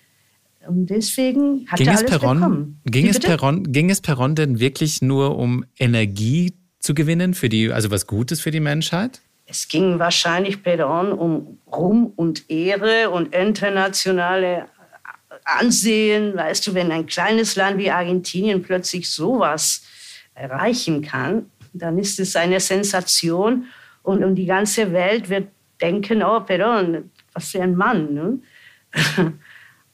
Und 0.67 0.87
deswegen 0.87 1.65
hat 1.67 1.77
ging 1.77 1.87
er 1.87 1.93
es 1.93 1.99
alles 1.99 2.11
Peron, 2.11 2.37
bekommen. 2.37 2.81
Ging 2.85 3.07
es? 3.07 3.19
Peron, 3.19 3.71
ging 3.71 3.89
es 3.89 4.01
Peron 4.01 4.35
denn 4.35 4.59
wirklich 4.59 5.01
nur 5.01 5.37
um 5.37 5.65
Energie 5.77 6.53
zu 6.79 6.93
gewinnen, 6.93 7.33
für 7.33 7.49
die, 7.49 7.71
also 7.71 7.91
was 7.91 8.07
Gutes 8.07 8.41
für 8.41 8.51
die 8.51 8.59
Menschheit? 8.59 9.21
Es 9.45 9.67
ging 9.67 9.97
wahrscheinlich 9.99 10.57
Perón 10.57 11.11
um 11.11 11.59
Ruhm 11.71 12.13
und 12.15 12.49
Ehre 12.49 13.09
und 13.09 13.33
internationale 13.33 14.67
Ansehen. 15.43 16.35
Weißt 16.35 16.67
du, 16.67 16.73
wenn 16.73 16.91
ein 16.91 17.07
kleines 17.07 17.55
Land 17.55 17.79
wie 17.79 17.89
Argentinien 17.89 18.61
plötzlich 18.61 19.09
sowas 19.09 19.83
erreichen 20.35 21.01
kann, 21.01 21.49
dann 21.73 21.97
ist 21.97 22.19
es 22.19 22.35
eine 22.35 22.59
Sensation 22.59 23.65
und, 24.03 24.23
und 24.23 24.35
die 24.35 24.45
ganze 24.45 24.91
Welt 24.91 25.29
wird 25.29 25.49
denken, 25.81 26.23
oh 26.23 26.39
Perón, 26.39 27.03
was 27.33 27.49
für 27.49 27.61
ein 27.61 27.75
Mann. 27.75 28.13
Ne? 28.13 28.39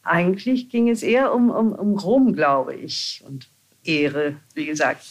Eigentlich 0.04 0.70
ging 0.70 0.90
es 0.90 1.02
eher 1.02 1.34
um, 1.34 1.50
um, 1.50 1.72
um 1.72 1.98
Rom, 1.98 2.34
glaube 2.34 2.76
ich, 2.76 3.24
und 3.26 3.48
Ehre, 3.84 4.36
wie 4.54 4.66
gesagt. 4.66 5.06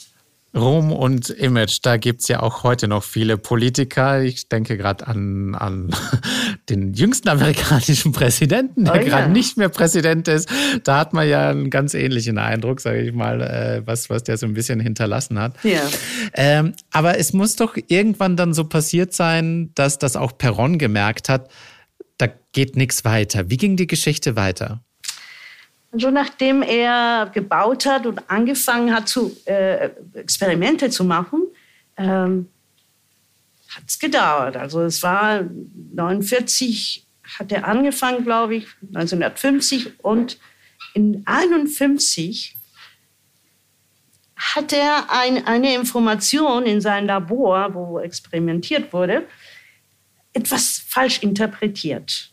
Ruhm 0.55 0.93
und 0.93 1.31
Image, 1.31 1.79
da 1.83 1.97
gibt 1.97 2.21
es 2.21 2.29
ja 2.29 2.41
auch 2.41 2.63
heute 2.63 2.87
noch 2.87 3.03
viele 3.03 3.37
Politiker. 3.39 4.23
Ich 4.23 4.49
denke 4.49 4.77
gerade 4.77 5.07
an, 5.07 5.55
an 5.55 5.91
den 6.69 6.95
jüngsten 6.95 7.29
amerikanischen 7.29 8.13
Präsidenten, 8.13 8.85
der 8.85 8.95
Oh 8.95 8.97
ja. 8.97 9.03
gerade 9.03 9.33
nicht 9.33 9.57
mehr 9.57 9.69
Präsident 9.69 10.29
ist. 10.29 10.49
Da 10.85 10.99
hat 10.99 11.13
man 11.13 11.29
ja 11.29 11.51
einen 11.51 11.71
ganz 11.71 11.95
ähnlichen 11.95 12.39
Eindruck, 12.39 12.81
sage 12.81 13.03
ich 13.03 13.13
mal, 13.13 13.41
äh, 13.41 13.83
was, 13.85 14.11
was 14.11 14.23
der 14.23 14.37
so 14.37 14.47
ein 14.47 14.55
bisschen 14.55 14.79
hinterlassen 14.79 15.41
hat. 15.41 15.57
Ja. 15.65 15.83
Ähm, 16.35 16.75
aber 16.93 17.19
es 17.19 17.33
muss 17.33 17.57
doch 17.57 17.77
irgendwann 17.89 18.37
dann 18.37 18.55
so 18.55 18.65
passiert 18.65 19.13
sein, 19.13 19.73
dass 19.75 19.99
das 19.99 20.15
auch 20.15 20.39
Perron 20.39 20.79
gemerkt 20.79 21.29
hat, 21.29 21.51
da 22.17 22.29
geht 22.53 22.77
nichts 22.77 23.05
weiter. 23.05 23.51
Wie 23.51 23.57
ging 23.57 23.77
die 23.77 23.89
Geschichte 23.89 24.37
weiter? 24.37 24.85
Und 25.95 26.01
schon 26.01 26.15
nachdem 26.15 26.63
er 26.63 27.31
gebaut 27.33 27.87
hat 27.87 28.05
und 28.05 28.29
angefangen 28.29 28.93
hat, 28.93 29.09
zu, 29.09 29.31
äh, 29.45 29.91
Experimente 30.15 30.91
zu 30.91 31.05
machen, 31.05 31.45
ähm, 31.97 32.49
hat 33.69 33.85
es 33.87 34.01
gedauert. 34.01 34.57
Also 34.57 34.83
es 34.83 35.05
war 35.05 35.45
49 35.93 37.07
hat 37.39 37.53
er 37.53 37.69
angefangen, 37.69 38.25
glaube 38.25 38.57
ich, 38.57 38.67
1950 38.93 40.01
und 40.01 40.41
in 40.95 41.23
51 41.27 42.57
hat 44.35 44.73
er 44.73 45.13
ein, 45.13 45.47
eine 45.47 45.77
Information 45.77 46.67
in 46.67 46.81
seinem 46.81 47.07
Labor, 47.07 47.73
wo 47.73 48.01
experimentiert 48.01 48.93
wurde, 48.93 49.29
etwas 50.33 50.83
falsch 50.89 51.23
interpretiert. 51.23 52.33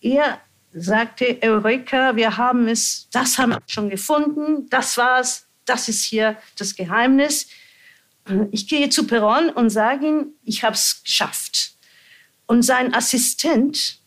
Er 0.00 0.40
sagte 0.72 1.38
Eureka, 1.42 2.16
wir 2.16 2.36
haben 2.36 2.68
es, 2.68 3.08
das 3.10 3.38
haben 3.38 3.50
wir 3.50 3.62
schon 3.66 3.90
gefunden, 3.90 4.68
das 4.70 4.96
war's, 4.96 5.46
das 5.64 5.88
ist 5.88 6.04
hier 6.04 6.36
das 6.56 6.74
Geheimnis. 6.74 7.48
Ich 8.50 8.68
gehe 8.68 8.88
zu 8.88 9.06
Perron 9.06 9.50
und 9.50 9.70
sage 9.70 10.06
ihm, 10.06 10.26
ich 10.44 10.62
habe 10.62 10.74
es 10.74 11.02
geschafft. 11.02 11.72
Und 12.46 12.62
sein 12.62 12.94
Assistent, 12.94 13.98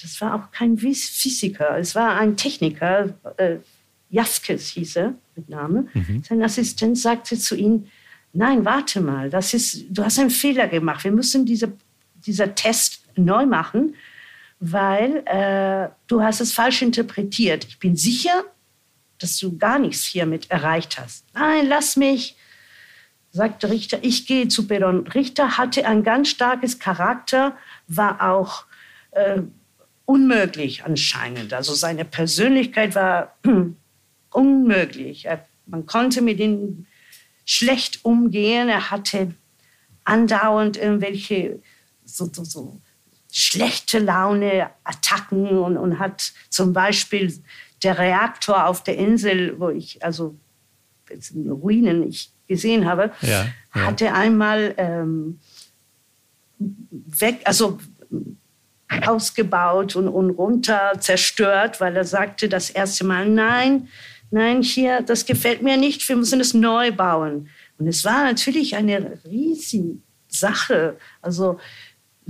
das 0.00 0.20
war 0.20 0.34
auch 0.34 0.50
kein 0.50 0.78
Physiker, 0.78 1.78
es 1.78 1.94
war 1.94 2.16
ein 2.18 2.36
Techniker, 2.36 3.14
äh, 3.36 3.56
Jaskes 4.08 4.70
hieß 4.70 4.96
er 4.96 5.14
mit 5.36 5.48
Name. 5.48 5.86
Sein 6.28 6.42
Assistent 6.42 6.98
sagte 6.98 7.38
zu 7.38 7.54
ihm, 7.54 7.86
nein, 8.32 8.64
warte 8.64 9.00
mal, 9.00 9.30
das 9.30 9.54
ist, 9.54 9.84
du 9.88 10.04
hast 10.04 10.18
einen 10.18 10.30
Fehler 10.30 10.66
gemacht, 10.66 11.04
wir 11.04 11.12
müssen 11.12 11.46
diese, 11.46 11.72
dieser 12.14 12.54
Test 12.54 13.04
neu 13.16 13.46
machen 13.46 13.94
weil 14.60 15.22
äh, 15.26 15.88
du 16.06 16.22
hast 16.22 16.40
es 16.40 16.52
falsch 16.52 16.82
interpretiert. 16.82 17.64
Ich 17.64 17.78
bin 17.78 17.96
sicher, 17.96 18.44
dass 19.18 19.38
du 19.38 19.56
gar 19.56 19.78
nichts 19.78 20.04
hiermit 20.04 20.50
erreicht 20.50 20.98
hast. 20.98 21.24
Nein, 21.34 21.66
lass 21.66 21.96
mich. 21.96 22.36
sagte 23.32 23.70
Richter, 23.70 23.98
ich 24.02 24.26
gehe 24.26 24.48
zu 24.48 24.64
Perón. 24.64 25.12
Richter 25.14 25.56
hatte 25.56 25.86
ein 25.86 26.02
ganz 26.02 26.28
starkes 26.28 26.78
Charakter, 26.78 27.56
war 27.86 28.30
auch 28.30 28.64
äh, 29.12 29.42
unmöglich 30.04 30.84
anscheinend. 30.84 31.54
Also 31.54 31.72
seine 31.74 32.04
Persönlichkeit 32.04 32.94
war 32.94 33.36
unmöglich. 34.30 35.24
Er, 35.24 35.46
man 35.66 35.86
konnte 35.86 36.20
mit 36.20 36.38
ihm 36.38 36.86
schlecht 37.46 38.04
umgehen. 38.04 38.68
Er 38.68 38.90
hatte 38.90 39.34
andauernd 40.04 40.76
irgendwelche 40.76 41.62
so, 42.04 42.28
so, 42.32 42.44
so 42.44 42.80
schlechte 43.32 43.98
Laune, 43.98 44.70
Attacken 44.84 45.58
und, 45.58 45.76
und 45.76 45.98
hat 45.98 46.32
zum 46.48 46.72
Beispiel 46.72 47.32
der 47.82 47.98
Reaktor 47.98 48.66
auf 48.66 48.82
der 48.82 48.96
Insel, 48.96 49.58
wo 49.58 49.70
ich, 49.70 50.04
also 50.04 50.36
in 51.32 51.50
Ruinen 51.50 52.06
ich 52.06 52.32
gesehen 52.46 52.86
habe, 52.86 53.12
ja, 53.22 53.46
ja. 53.74 53.80
hatte 53.82 54.12
einmal 54.12 54.74
ähm, 54.76 55.40
weg, 56.58 57.40
also 57.44 57.78
ausgebaut 59.06 59.96
und, 59.96 60.08
und 60.08 60.30
runter 60.30 60.92
zerstört, 60.98 61.80
weil 61.80 61.96
er 61.96 62.04
sagte 62.04 62.48
das 62.48 62.70
erste 62.70 63.04
Mal, 63.04 63.28
nein, 63.28 63.88
nein, 64.30 64.62
hier, 64.62 65.00
das 65.02 65.26
gefällt 65.26 65.62
mir 65.62 65.76
nicht, 65.76 66.06
wir 66.08 66.16
müssen 66.16 66.40
es 66.40 66.54
neu 66.54 66.92
bauen. 66.92 67.48
Und 67.78 67.86
es 67.86 68.04
war 68.04 68.24
natürlich 68.24 68.76
eine 68.76 69.18
riesige 69.24 69.98
Sache, 70.28 70.96
also 71.22 71.58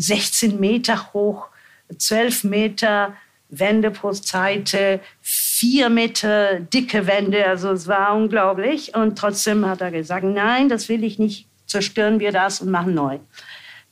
16 0.00 0.58
Meter 0.58 1.12
hoch, 1.12 1.48
12 1.96 2.44
Meter 2.44 3.14
Wände 3.48 3.90
pro 3.90 4.12
Seite, 4.12 5.00
vier 5.20 5.90
Meter 5.90 6.60
dicke 6.60 7.06
Wände, 7.06 7.46
also 7.46 7.72
es 7.72 7.86
war 7.88 8.16
unglaublich. 8.16 8.94
Und 8.94 9.18
trotzdem 9.18 9.66
hat 9.66 9.80
er 9.80 9.90
gesagt, 9.90 10.24
nein, 10.24 10.68
das 10.68 10.88
will 10.88 11.02
ich 11.04 11.18
nicht, 11.18 11.46
zerstören 11.66 12.20
wir 12.20 12.32
das 12.32 12.60
und 12.60 12.70
machen 12.70 12.94
neu. 12.94 13.18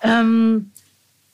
Ähm, 0.01 0.71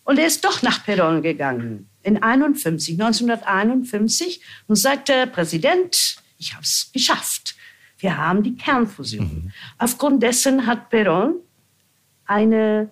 und 0.05 0.19
er 0.19 0.27
ist 0.27 0.45
doch 0.45 0.63
nach 0.63 0.87
Perón 0.87 1.21
gegangen, 1.23 1.89
in 2.03 2.23
51, 2.23 3.01
1951, 3.01 4.41
und 4.67 4.77
sagte, 4.77 5.27
Präsident, 5.27 6.17
ich 6.39 6.53
habe 6.53 6.63
es 6.63 6.91
geschafft. 6.93 7.57
Wir 7.99 8.19
haben 8.19 8.43
die 8.43 8.57
Kernfusion. 8.57 9.25
Mhm. 9.25 9.53
Aufgrund 9.79 10.23
dessen 10.23 10.67
hat 10.67 10.93
Perón 10.93 11.37
eine, 12.27 12.91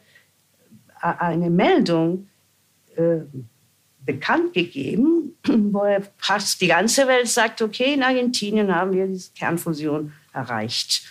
eine 1.03 1.51
Meldung 1.51 2.29
äh, 2.97 3.21
bekannt 4.05 4.53
gegeben, 4.55 5.35
wo 5.47 5.81
er 5.83 6.03
fast 6.19 6.61
die 6.61 6.69
ganze 6.69 7.07
Welt 7.07 7.29
sagt, 7.29 7.63
okay, 7.63 7.95
in 7.95 8.03
Argentinien 8.03 8.75
haben 8.75 8.93
wir 8.93 9.07
diese 9.07 9.33
Kernfusion 9.33 10.13
erreicht. 10.33 11.03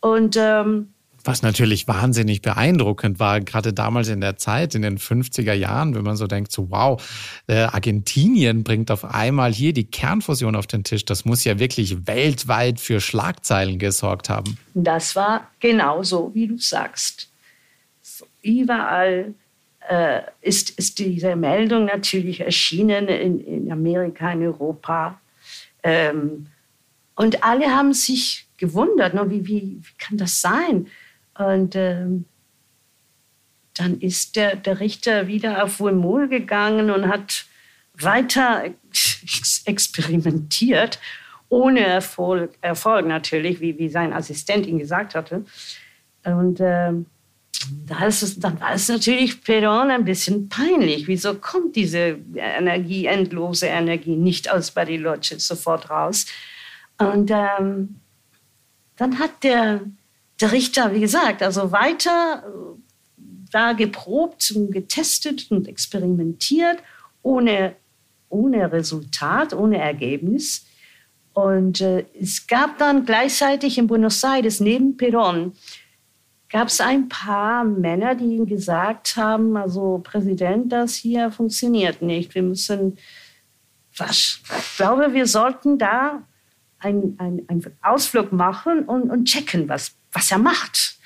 Und 0.00 0.36
ähm, 0.38 0.88
was 1.26 1.42
natürlich 1.42 1.88
wahnsinnig 1.88 2.40
beeindruckend 2.40 3.18
war, 3.18 3.40
gerade 3.40 3.72
damals 3.72 4.08
in 4.08 4.20
der 4.20 4.36
Zeit, 4.36 4.76
in 4.76 4.82
den 4.82 4.98
50er 4.98 5.52
Jahren, 5.52 5.94
wenn 5.94 6.04
man 6.04 6.16
so 6.16 6.28
denkt, 6.28 6.52
so 6.52 6.70
wow, 6.70 7.02
äh, 7.48 7.62
Argentinien 7.62 8.62
bringt 8.62 8.92
auf 8.92 9.04
einmal 9.04 9.52
hier 9.52 9.72
die 9.72 9.90
Kernfusion 9.90 10.54
auf 10.54 10.68
den 10.68 10.84
Tisch. 10.84 11.04
Das 11.04 11.24
muss 11.24 11.42
ja 11.42 11.58
wirklich 11.58 12.06
weltweit 12.06 12.78
für 12.78 13.00
Schlagzeilen 13.00 13.78
gesorgt 13.80 14.28
haben. 14.28 14.56
Das 14.74 15.16
war 15.16 15.48
genauso, 15.58 16.30
wie 16.34 16.46
du 16.46 16.58
sagst. 16.58 17.28
Überall 18.46 19.34
äh, 19.88 20.22
ist, 20.40 20.70
ist 20.78 20.98
diese 20.98 21.34
Meldung 21.36 21.86
natürlich 21.86 22.40
erschienen 22.40 23.08
in, 23.08 23.40
in 23.40 23.72
Amerika, 23.72 24.30
in 24.32 24.42
Europa. 24.42 25.20
Ähm, 25.82 26.46
und 27.16 27.42
alle 27.42 27.74
haben 27.74 27.92
sich 27.92 28.46
gewundert, 28.56 29.14
no, 29.14 29.30
wie, 29.30 29.46
wie, 29.46 29.80
wie 29.82 29.96
kann 29.98 30.16
das 30.16 30.40
sein? 30.40 30.86
Und 31.38 31.74
ähm, 31.74 32.26
dann 33.74 33.98
ist 34.00 34.36
der, 34.36 34.56
der 34.56 34.80
Richter 34.80 35.26
wieder 35.26 35.64
auf 35.64 35.80
Wurmul 35.80 36.28
gegangen 36.28 36.90
und 36.90 37.08
hat 37.08 37.46
weiter 37.94 38.64
experimentiert, 39.64 40.98
ohne 41.48 41.80
Erfolg, 41.80 42.56
Erfolg 42.60 43.06
natürlich, 43.06 43.60
wie, 43.60 43.78
wie 43.78 43.88
sein 43.88 44.12
Assistent 44.12 44.66
ihn 44.66 44.78
gesagt 44.78 45.14
hatte. 45.14 45.44
Und 46.24 46.58
ähm, 46.60 47.06
da 47.86 48.06
ist 48.06 48.22
es, 48.22 48.38
dann 48.38 48.60
war 48.60 48.74
es 48.74 48.88
natürlich 48.88 49.42
Perón 49.42 49.90
ein 49.90 50.04
bisschen 50.04 50.48
peinlich. 50.48 51.06
Wieso 51.08 51.34
kommt 51.34 51.76
diese 51.76 52.18
Energie, 52.34 53.06
endlose 53.06 53.66
Energie, 53.66 54.16
nicht 54.16 54.50
aus 54.50 54.70
Bariloche 54.70 55.38
sofort 55.38 55.90
raus? 55.90 56.26
Und 56.98 57.30
ähm, 57.30 57.96
dann 58.96 59.18
hat 59.18 59.42
der 59.42 59.82
der 60.40 60.52
Richter, 60.52 60.92
wie 60.94 61.00
gesagt, 61.00 61.42
also 61.42 61.72
weiter 61.72 62.44
äh, 62.46 63.20
da 63.50 63.72
geprobt 63.72 64.52
und 64.54 64.70
getestet 64.70 65.50
und 65.50 65.68
experimentiert, 65.68 66.78
ohne, 67.22 67.76
ohne 68.28 68.70
Resultat, 68.70 69.54
ohne 69.54 69.78
Ergebnis. 69.78 70.66
Und 71.32 71.80
äh, 71.80 72.04
es 72.18 72.46
gab 72.46 72.78
dann 72.78 73.04
gleichzeitig 73.04 73.78
in 73.78 73.86
Buenos 73.86 74.22
Aires 74.24 74.60
neben 74.60 74.96
Perón 74.96 75.52
gab 76.48 76.68
es 76.68 76.80
ein 76.80 77.08
paar 77.08 77.64
Männer, 77.64 78.14
die 78.14 78.36
ihm 78.36 78.46
gesagt 78.46 79.16
haben, 79.16 79.56
also 79.56 80.00
Präsident, 80.02 80.72
das 80.72 80.94
hier 80.94 81.30
funktioniert 81.30 82.02
nicht. 82.02 82.34
Wir 82.34 82.42
müssen, 82.42 82.98
was, 83.96 84.40
ich 84.58 84.76
glaube, 84.76 85.12
wir 85.12 85.26
sollten 85.26 85.78
da 85.78 86.22
einen 86.78 87.16
ein 87.18 87.62
Ausflug 87.82 88.32
machen 88.32 88.84
und, 88.84 89.10
und 89.10 89.24
checken, 89.24 89.68
was 89.68 89.96
was 90.16 90.30
er 90.30 90.38
macht. 90.38 90.98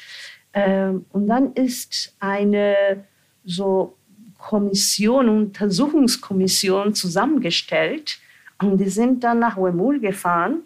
Ähm, 0.52 1.04
und 1.10 1.26
dann 1.26 1.52
ist 1.54 2.14
eine 2.20 3.04
so 3.44 3.96
Kommission, 4.38 5.28
Untersuchungskommission 5.28 6.94
zusammengestellt 6.94 8.18
und 8.62 8.78
die 8.78 8.88
sind 8.88 9.22
dann 9.24 9.40
nach 9.40 9.56
Wemul 9.56 10.00
gefahren, 10.00 10.62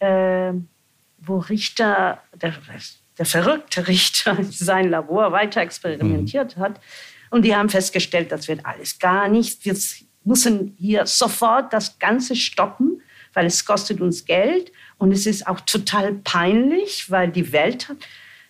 äh, 0.00 0.52
wo 1.18 1.38
Richter, 1.38 2.22
der, 2.34 2.54
der 3.18 3.26
verrückte 3.26 3.88
Richter, 3.88 4.38
sein 4.50 4.90
Labor 4.90 5.32
weiter 5.32 5.60
experimentiert 5.60 6.56
mhm. 6.56 6.60
hat. 6.60 6.80
Und 7.30 7.42
die 7.42 7.54
haben 7.54 7.68
festgestellt, 7.68 8.32
das 8.32 8.48
wird 8.48 8.64
alles 8.64 8.98
gar 8.98 9.28
nichts. 9.28 9.64
Wir 9.64 9.76
müssen 10.24 10.74
hier 10.78 11.06
sofort 11.06 11.72
das 11.72 11.98
Ganze 11.98 12.36
stoppen, 12.36 13.02
weil 13.34 13.46
es 13.46 13.64
kostet 13.64 14.00
uns 14.00 14.24
Geld. 14.24 14.72
Und 14.96 15.12
es 15.12 15.26
ist 15.26 15.46
auch 15.46 15.60
total 15.60 16.14
peinlich, 16.14 17.10
weil 17.10 17.30
die 17.30 17.52
Welt 17.52 17.88
hat, 17.88 17.98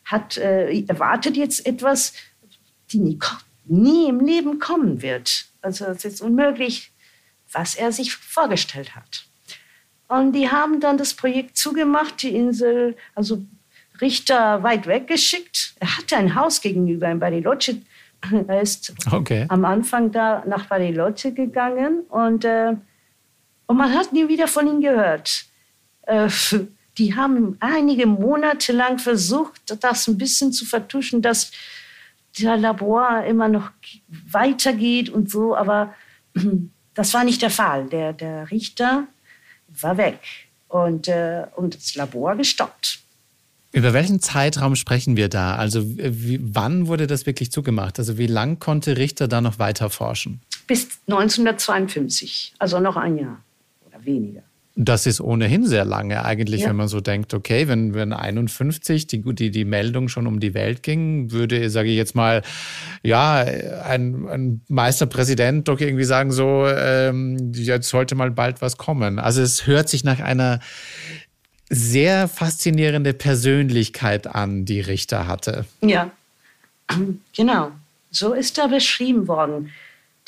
hat 0.05 0.37
äh, 0.37 0.81
erwartet 0.87 1.37
jetzt 1.37 1.67
etwas, 1.67 2.13
die 2.93 2.99
nie, 2.99 3.19
nie 3.65 4.09
im 4.09 4.21
Leben 4.21 4.59
kommen 4.59 5.03
wird. 5.03 5.47
Also 5.61 5.87
es 5.87 6.05
ist 6.05 6.21
unmöglich, 6.21 6.93
was 7.53 7.75
er 7.75 7.93
sich 7.93 8.15
vorgestellt 8.15 8.95
hat. 8.95 9.25
Und 10.09 10.33
die 10.33 10.51
haben 10.51 10.81
dann 10.81 10.97
das 10.97 11.13
Projekt 11.15 11.57
zugemacht, 11.59 12.23
die 12.23 12.35
Insel, 12.35 12.97
also 13.15 13.45
Richter 14.01 14.63
weit 14.63 14.87
weggeschickt. 14.87 15.75
Er 15.81 15.97
hatte 15.99 16.17
ein 16.17 16.35
Haus 16.35 16.61
gegenüber 16.61 17.11
in 17.11 17.19
Bariloche. 17.19 17.83
Er 18.49 18.61
ist 18.61 18.95
okay. 19.13 19.47
am 19.49 19.65
Anfang 19.65 20.11
da 20.11 20.43
nach 20.47 20.67
Bariloche 20.67 21.33
gegangen 21.33 22.01
und, 22.09 22.45
äh, 22.45 22.75
und 23.67 23.77
man 23.77 23.95
hat 23.95 24.13
nie 24.13 24.29
wieder 24.29 24.49
von 24.49 24.67
ihm 24.67 24.81
gehört. 24.81 25.45
Äh, 26.03 26.29
die 26.99 27.15
haben 27.15 27.57
einige 27.61 28.07
Monate 28.07 28.73
lang 28.73 28.99
versucht, 28.99 29.77
das 29.83 30.09
ein 30.09 30.19
bisschen 30.19 30.53
zu 30.53 30.65
vertuschen, 30.65 31.23
dass 31.23 31.53
der 32.39 32.57
Labor 32.57 33.25
immer 33.25 33.49
noch 33.49 33.71
weitergeht 34.09 35.09
und 35.09 35.31
so, 35.31 35.57
aber 35.57 35.95
das 36.95 37.15
war 37.15 37.25
nicht 37.25 37.43
der 37.43 37.51
Fall. 37.51 37.87
Der, 37.87 38.13
der 38.13 38.51
Richter 38.51 39.07
war 39.69 39.97
weg 39.97 40.21
und, 40.69 41.09
äh, 41.09 41.47
und 41.57 41.77
das 41.77 41.95
Labor 41.95 42.37
gestoppt. 42.37 43.01
Über 43.73 43.93
welchen 43.93 44.21
Zeitraum 44.21 44.77
sprechen 44.77 45.17
wir 45.17 45.29
da? 45.29 45.57
Also 45.57 45.83
wie, 45.85 46.41
wann 46.43 46.87
wurde 46.87 47.07
das 47.07 47.27
wirklich 47.27 47.53
zugemacht? 47.53 47.99
Also 47.99 48.17
wie 48.17 48.27
lang 48.27 48.59
konnte 48.59 48.97
Richter 48.97 49.29
da 49.29 49.41
noch 49.41 49.59
weiter 49.59 49.91
forschen? 49.91 50.41
Bis 50.67 50.89
1952, 51.07 52.55
also 52.59 52.81
noch 52.81 52.97
ein 52.97 53.19
Jahr 53.19 53.43
oder 53.87 54.05
weniger. 54.05 54.43
Das 54.81 55.07
ist 55.07 55.21
ohnehin 55.21 55.67
sehr 55.67 55.85
lange 55.85 56.25
eigentlich, 56.25 56.61
ja. 56.61 56.69
wenn 56.69 56.77
man 56.77 56.87
so 56.87 57.01
denkt, 57.01 57.35
okay, 57.35 57.67
wenn, 57.67 57.95
wenn 57.95 58.13
51 58.13 59.09
die, 59.09 59.23
die, 59.35 59.51
die 59.51 59.65
Meldung 59.65 60.09
schon 60.09 60.29
um 60.29 60.39
die 60.39 60.55
Welt 60.55 60.85
ging, 60.85 61.33
würde, 61.33 61.69
sage 61.69 61.89
ich 61.89 61.97
jetzt 61.97 62.15
mal, 62.15 62.43
ja, 63.03 63.39
ein, 63.39 64.29
ein 64.29 64.61
Meisterpräsident 64.69 65.67
doch 65.67 65.81
irgendwie 65.81 66.05
sagen, 66.05 66.31
so, 66.31 66.65
ähm, 66.69 67.53
jetzt 67.55 67.89
sollte 67.89 68.15
mal 68.15 68.31
bald 68.31 68.63
was 68.63 68.77
kommen. 68.77 69.19
Also 69.19 69.43
es 69.43 69.67
hört 69.67 69.89
sich 69.89 70.05
nach 70.05 70.21
einer 70.21 70.61
sehr 71.71 72.29
faszinierende 72.29 73.13
Persönlichkeit 73.13 74.27
an, 74.27 74.65
die 74.65 74.81
Richter 74.81 75.27
hatte. 75.27 75.67
Ja, 75.81 76.11
genau. 77.37 77.73
So 78.11 78.33
ist 78.33 78.59
er 78.59 78.69
beschrieben 78.69 79.29
worden. 79.29 79.71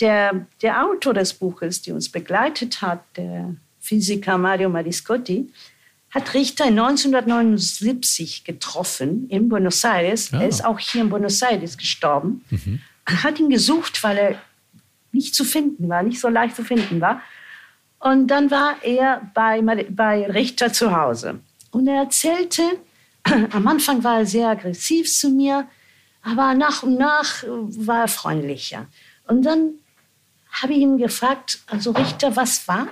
Der, 0.01 0.47
der 0.63 0.85
Autor 0.85 1.15
des 1.15 1.35
Buches, 1.35 1.83
der 1.83 1.95
uns 1.95 2.09
begleitet 2.11 2.83
hat, 2.83 3.03
der 3.17 3.55
Physiker 3.81 4.39
Mario 4.39 4.69
Mariscotti, 4.69 5.51
hat 6.11 6.35
Richter 6.35 6.65
1979 6.65 8.45
getroffen 8.45 9.29
in 9.29 9.49
Buenos 9.49 9.85
Aires. 9.85 10.31
Ja. 10.31 10.41
Er 10.41 10.49
ist 10.49 10.65
auch 10.65 10.79
hier 10.79 11.03
in 11.03 11.09
Buenos 11.09 11.41
Aires 11.41 11.79
gestorben. 11.79 12.45
Mhm. 12.51 12.81
Hat 13.07 13.39
ihn 13.39 13.49
gesucht, 13.49 14.03
weil 14.03 14.19
er 14.19 14.43
nicht 15.13 15.35
zu 15.35 15.45
finden 15.45 15.89
war, 15.89 16.03
nicht 16.03 16.21
so 16.21 16.29
leicht 16.29 16.57
zu 16.57 16.65
finden 16.65 17.01
war. 17.01 17.23
Und 18.01 18.29
dann 18.29 18.51
war 18.51 18.83
er 18.83 19.31
bei, 19.35 19.63
bei 19.91 20.27
Richter 20.27 20.73
zu 20.73 20.95
Hause. 20.95 21.41
Und 21.71 21.87
er 21.87 22.03
erzählte, 22.03 22.63
am 23.53 23.67
Anfang 23.67 24.03
war 24.03 24.19
er 24.19 24.27
sehr 24.27 24.49
aggressiv 24.49 25.13
zu 25.13 25.31
mir, 25.31 25.69
aber 26.23 26.55
nach 26.55 26.83
und 26.83 26.99
nach 26.99 27.45
war 27.47 28.01
er 28.01 28.09
freundlicher. 28.09 28.87
Und 29.27 29.43
dann 29.43 29.75
habe 30.51 30.73
ich 30.73 30.81
ihn 30.81 30.99
gefragt, 30.99 31.61
also 31.69 31.93
Richter, 31.93 32.35
was 32.37 32.67
war 32.67 32.89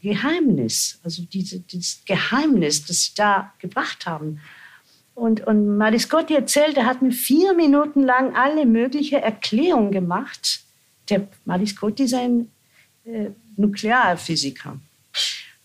Geheimnis? 0.00 1.00
Also 1.02 1.22
diese, 1.22 1.60
dieses 1.60 2.04
Geheimnis, 2.04 2.84
das 2.84 3.04
Sie 3.04 3.12
da 3.14 3.52
gebracht 3.58 4.06
haben. 4.06 4.40
Und, 5.14 5.46
und 5.46 5.76
Mariscotti 5.76 6.34
erzählt, 6.34 6.76
er 6.76 6.86
hat 6.86 7.02
mir 7.02 7.10
vier 7.10 7.54
Minuten 7.54 8.02
lang 8.04 8.36
alle 8.36 8.66
möglichen 8.66 9.18
Erklärungen 9.18 9.90
gemacht. 9.90 10.60
Der 11.08 11.26
Mariscotti 11.44 12.04
ist 12.04 12.14
ein 12.14 12.50
äh, 13.04 13.30
Nuklearphysiker. 13.58 14.78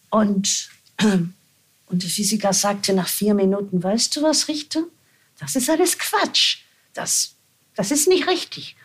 Und, 0.09 0.69
und 1.01 1.33
der 2.03 2.09
Physiker 2.09 2.53
sagte 2.53 2.93
nach 2.93 3.07
vier 3.07 3.33
Minuten, 3.33 3.81
weißt 3.81 4.15
du 4.15 4.23
was, 4.23 4.47
Richter? 4.47 4.83
Das 5.39 5.55
ist 5.55 5.69
alles 5.69 5.97
Quatsch. 5.97 6.59
Das, 6.93 7.35
das 7.75 7.91
ist 7.91 8.07
nicht 8.07 8.27
richtig. 8.27 8.75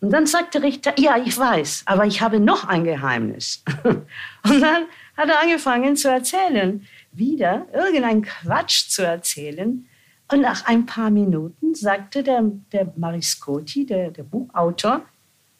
Und 0.00 0.10
dann 0.10 0.26
sagt 0.26 0.54
der 0.54 0.62
Richter, 0.62 0.92
ja, 0.98 1.16
ich 1.16 1.36
weiß, 1.36 1.84
aber 1.86 2.04
ich 2.04 2.20
habe 2.20 2.40
noch 2.40 2.64
ein 2.64 2.84
Geheimnis. 2.84 3.62
Und 3.84 4.60
dann 4.60 4.84
hat 5.16 5.28
er 5.28 5.40
angefangen 5.40 5.96
zu 5.96 6.10
erzählen, 6.10 6.86
wieder 7.12 7.66
irgendein 7.72 8.22
Quatsch 8.22 8.88
zu 8.88 9.02
erzählen. 9.02 9.88
Und 10.30 10.40
nach 10.40 10.66
ein 10.66 10.84
paar 10.84 11.10
Minuten 11.10 11.74
sagte 11.74 12.22
der, 12.22 12.42
der 12.72 12.92
Mariscotti, 12.96 13.86
der, 13.86 14.10
der 14.10 14.24
Buchautor, 14.24 15.06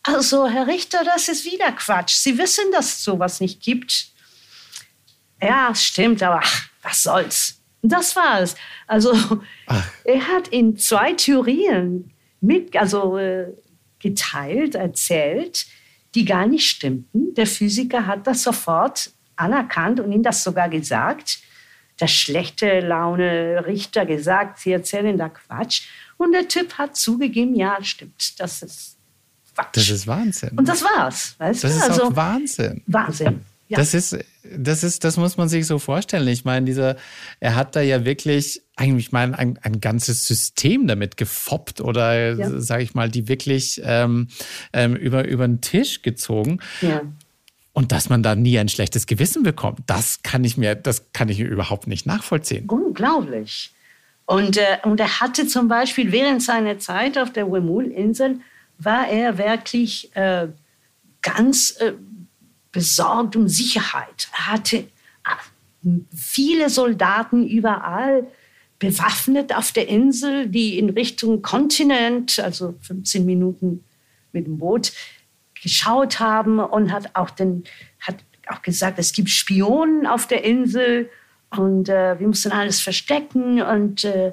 also 0.04 0.48
Herr 0.48 0.66
Richter, 0.66 1.02
das 1.04 1.28
ist 1.28 1.44
wieder 1.44 1.72
Quatsch. 1.72 2.14
Sie 2.14 2.38
wissen, 2.38 2.64
dass 2.72 2.86
es 2.86 3.04
sowas 3.04 3.40
nicht 3.40 3.60
gibt. 3.60 4.08
Ja, 5.42 5.74
stimmt, 5.74 6.22
aber 6.22 6.40
ach, 6.42 6.68
was 6.82 7.02
soll's. 7.02 7.60
Das 7.82 8.14
war 8.14 8.40
es. 8.40 8.54
Also 8.86 9.12
ach. 9.66 9.90
er 10.04 10.28
hat 10.28 10.48
in 10.48 10.76
zwei 10.76 11.12
Theorien 11.14 12.12
mit, 12.40 12.76
also 12.76 13.18
äh, 13.18 13.48
geteilt, 13.98 14.74
erzählt, 14.74 15.66
die 16.14 16.24
gar 16.24 16.46
nicht 16.46 16.68
stimmten. 16.68 17.34
Der 17.34 17.46
Physiker 17.46 18.06
hat 18.06 18.26
das 18.26 18.42
sofort 18.42 19.10
anerkannt 19.36 20.00
und 20.00 20.12
ihm 20.12 20.22
das 20.22 20.44
sogar 20.44 20.68
gesagt. 20.68 21.38
Der 22.00 22.08
schlechte 22.08 22.80
Laune 22.80 23.64
Richter 23.66 24.04
gesagt, 24.04 24.58
sie 24.58 24.72
erzählen 24.72 25.16
da 25.16 25.28
Quatsch. 25.28 25.86
Und 26.16 26.32
der 26.32 26.48
Typ 26.48 26.74
hat 26.78 26.96
zugegeben, 26.96 27.54
ja, 27.54 27.82
stimmt, 27.82 28.38
das 28.38 28.62
ist 28.62 28.93
Quatsch. 29.54 29.76
Das 29.76 29.90
ist 29.90 30.06
Wahnsinn. 30.06 30.50
Und 30.56 30.68
das 30.68 30.82
war's. 30.82 31.34
Weißt 31.38 31.64
das 31.64 31.72
du? 31.72 31.78
ist 31.78 31.90
also, 31.90 32.02
auch 32.04 32.16
Wahnsinn. 32.16 32.82
Wahnsinn. 32.86 33.40
Ja. 33.68 33.78
Das 33.78 33.94
ist, 33.94 34.18
das 34.56 34.84
ist, 34.84 35.04
das 35.04 35.16
muss 35.16 35.36
man 35.36 35.48
sich 35.48 35.66
so 35.66 35.78
vorstellen. 35.78 36.28
Ich 36.28 36.44
meine, 36.44 36.66
dieser, 36.66 36.96
er 37.40 37.54
hat 37.54 37.74
da 37.76 37.80
ja 37.80 38.04
wirklich, 38.04 38.62
eigentlich, 38.76 39.06
ich 39.06 39.12
meine, 39.12 39.38
ein, 39.38 39.58
ein 39.62 39.80
ganzes 39.80 40.26
System 40.26 40.86
damit 40.86 41.16
gefoppt 41.16 41.80
oder, 41.80 42.34
ja. 42.34 42.60
sage 42.60 42.82
ich 42.82 42.94
mal, 42.94 43.08
die 43.10 43.26
wirklich 43.26 43.80
ähm, 43.84 44.28
ähm, 44.72 44.94
über, 44.94 45.26
über 45.26 45.46
den 45.46 45.62
Tisch 45.62 46.02
gezogen. 46.02 46.60
Ja. 46.82 47.02
Und 47.72 47.90
dass 47.90 48.08
man 48.08 48.22
da 48.22 48.36
nie 48.36 48.58
ein 48.58 48.68
schlechtes 48.68 49.06
Gewissen 49.06 49.42
bekommt, 49.42 49.80
das 49.86 50.22
kann 50.22 50.44
ich 50.44 50.56
mir, 50.56 50.74
das 50.74 51.12
kann 51.12 51.28
ich 51.28 51.38
mir 51.38 51.48
überhaupt 51.48 51.86
nicht 51.86 52.06
nachvollziehen. 52.06 52.66
Unglaublich. 52.68 53.72
Und, 54.26 54.56
äh, 54.56 54.78
und 54.84 55.00
er 55.00 55.20
hatte 55.20 55.46
zum 55.46 55.68
Beispiel 55.68 56.12
während 56.12 56.42
seiner 56.42 56.78
Zeit 56.78 57.18
auf 57.18 57.32
der 57.32 57.50
Wemul-Insel, 57.50 58.40
war 58.78 59.08
er 59.08 59.38
wirklich 59.38 60.14
äh, 60.16 60.48
ganz 61.22 61.76
äh, 61.80 61.92
besorgt 62.72 63.36
um 63.36 63.48
Sicherheit. 63.48 64.28
Er 64.32 64.46
hatte 64.48 64.76
äh, 64.78 65.90
viele 66.14 66.70
Soldaten 66.70 67.46
überall 67.46 68.26
bewaffnet 68.78 69.54
auf 69.54 69.72
der 69.72 69.88
Insel, 69.88 70.48
die 70.48 70.78
in 70.78 70.90
Richtung 70.90 71.40
Kontinent, 71.42 72.38
also 72.38 72.74
15 72.82 73.24
Minuten 73.24 73.84
mit 74.32 74.46
dem 74.46 74.58
Boot, 74.58 74.92
geschaut 75.62 76.20
haben 76.20 76.58
und 76.58 76.92
hat 76.92 77.14
auch, 77.14 77.30
den, 77.30 77.64
hat 78.00 78.16
auch 78.48 78.60
gesagt, 78.60 78.98
es 78.98 79.12
gibt 79.12 79.30
Spionen 79.30 80.06
auf 80.06 80.26
der 80.26 80.44
Insel 80.44 81.08
und 81.50 81.88
äh, 81.88 82.18
wir 82.18 82.26
mussten 82.26 82.52
alles 82.52 82.80
verstecken 82.80 83.62
und 83.62 84.04
äh, 84.04 84.32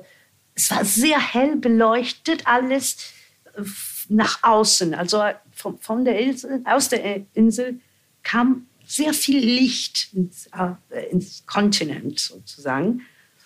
es 0.56 0.70
war 0.72 0.84
sehr 0.84 1.20
hell 1.20 1.56
beleuchtet 1.56 2.46
alles 2.46 3.14
äh, 3.56 3.64
nach 4.12 4.44
außen, 4.44 4.94
also 4.94 5.24
von, 5.52 5.78
von 5.80 6.06
der 6.06 6.20
Insel, 6.20 6.62
aus 6.66 6.90
der 6.90 7.26
Insel 7.34 7.80
kam 8.24 8.68
sehr 8.86 9.14
viel 9.14 9.40
Licht 9.40 10.10
ins, 10.14 10.48
äh, 10.48 11.10
ins 11.12 11.46
Kontinent 11.46 12.20
sozusagen, 12.20 13.02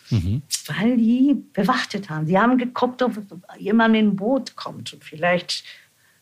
mhm. 0.10 0.41
weil 0.67 0.97
die 0.97 1.36
bewachtet 1.54 2.10
haben. 2.10 2.25
Sie 2.25 2.38
haben 2.38 2.58
geguckt, 2.58 3.01
ob 3.04 3.13
jemand 3.60 3.91
mit 3.91 4.01
dem 4.01 4.15
Boot 4.15 4.56
kommt 4.56 4.93
und 4.93 5.04
vielleicht 5.04 5.63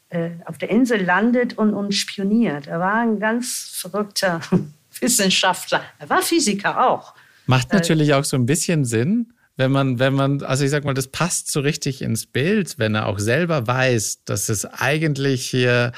äh, 0.10 0.32
auf 0.46 0.58
der 0.58 0.70
Insel 0.70 1.04
landet 1.04 1.58
und, 1.58 1.74
und 1.74 1.94
spioniert. 1.94 2.68
Er 2.68 2.80
war 2.80 2.96
ein 2.96 3.20
ganz 3.20 3.72
verrückter 3.74 4.42
Wissenschaftler. 5.00 5.84
Er 6.00 6.10
war 6.10 6.22
Physiker 6.22 6.90
auch. 6.90 7.16
Macht 7.46 7.72
äh, 7.72 7.76
natürlich 7.76 8.14
auch 8.14 8.24
so 8.24 8.36
ein 8.36 8.46
bisschen 8.46 8.84
Sinn, 8.86 9.33
wenn 9.56 9.72
man, 9.72 10.00
wenn 10.00 10.14
man, 10.16 10.42
also 10.42 10.66
ich 10.66 10.72
sag 10.72 10.84
mal, 10.84 10.96
das 10.96 11.08
passt 11.08 11.52
so 11.52 11.60
richtig 11.60 12.02
ins 12.02 12.26
Bild, 12.26 12.80
wenn 12.80 12.96
er 12.96 13.06
auch 13.06 13.20
selber 13.20 13.68
weiß, 13.68 14.24
dass 14.26 14.50
es 14.50 14.66
eigentlich 14.66 15.48
hier 15.48 15.92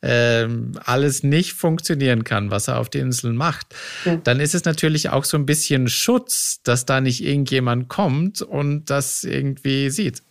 ähm, 0.00 0.78
alles 0.84 1.24
nicht 1.24 1.54
funktionieren 1.54 2.22
kann, 2.22 2.52
was 2.52 2.68
er 2.68 2.78
auf 2.78 2.88
den 2.88 3.06
Inseln 3.06 3.36
macht, 3.36 3.74
ja. 4.04 4.16
dann 4.16 4.38
ist 4.38 4.54
es 4.54 4.64
natürlich 4.64 5.08
auch 5.08 5.24
so 5.24 5.36
ein 5.36 5.46
bisschen 5.46 5.88
Schutz, 5.88 6.60
dass 6.62 6.86
da 6.86 7.00
nicht 7.00 7.24
irgendjemand 7.24 7.88
kommt 7.88 8.42
und 8.42 8.90
das 8.90 9.24
irgendwie 9.24 9.90
sieht. 9.90 10.22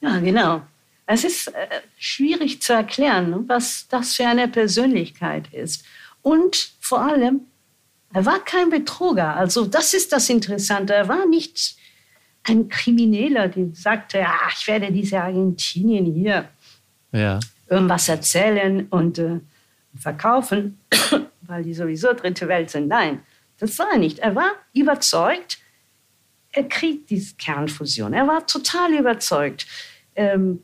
Ja, 0.00 0.18
genau. 0.20 0.62
Es 1.04 1.24
ist 1.24 1.48
äh, 1.48 1.80
schwierig 1.98 2.62
zu 2.62 2.72
erklären, 2.72 3.44
was 3.48 3.86
das 3.88 4.14
für 4.14 4.26
eine 4.26 4.48
Persönlichkeit 4.48 5.52
ist. 5.52 5.84
Und 6.22 6.72
vor 6.80 7.02
allem, 7.02 7.40
er 8.14 8.24
war 8.24 8.42
kein 8.44 8.70
Betrüger. 8.70 9.36
Also 9.36 9.66
das 9.66 9.92
ist 9.92 10.12
das 10.12 10.30
Interessante. 10.30 10.94
Er 10.94 11.08
war 11.08 11.26
nicht 11.26 11.76
ein 12.44 12.68
Krimineller, 12.68 13.48
der 13.48 13.68
sagte, 13.74 14.18
ja, 14.18 14.34
ich 14.50 14.66
werde 14.66 14.90
diese 14.90 15.20
Argentinien 15.20 16.06
hier 16.06 16.48
ja. 17.12 17.38
irgendwas 17.68 18.08
erzählen 18.08 18.86
und 18.88 19.18
äh, 19.18 19.40
verkaufen, 19.94 20.78
weil 21.42 21.62
die 21.62 21.74
sowieso 21.74 22.12
dritte 22.12 22.48
Welt 22.48 22.70
sind. 22.70 22.88
Nein, 22.88 23.20
das 23.58 23.78
war 23.78 23.92
er 23.92 23.98
nicht. 23.98 24.20
Er 24.20 24.34
war 24.34 24.52
überzeugt, 24.72 25.58
er 26.52 26.64
kriegt 26.68 27.10
diese 27.10 27.34
Kernfusion. 27.36 28.12
Er 28.12 28.26
war 28.26 28.46
total 28.46 28.92
überzeugt. 28.94 29.66
Ähm, 30.16 30.62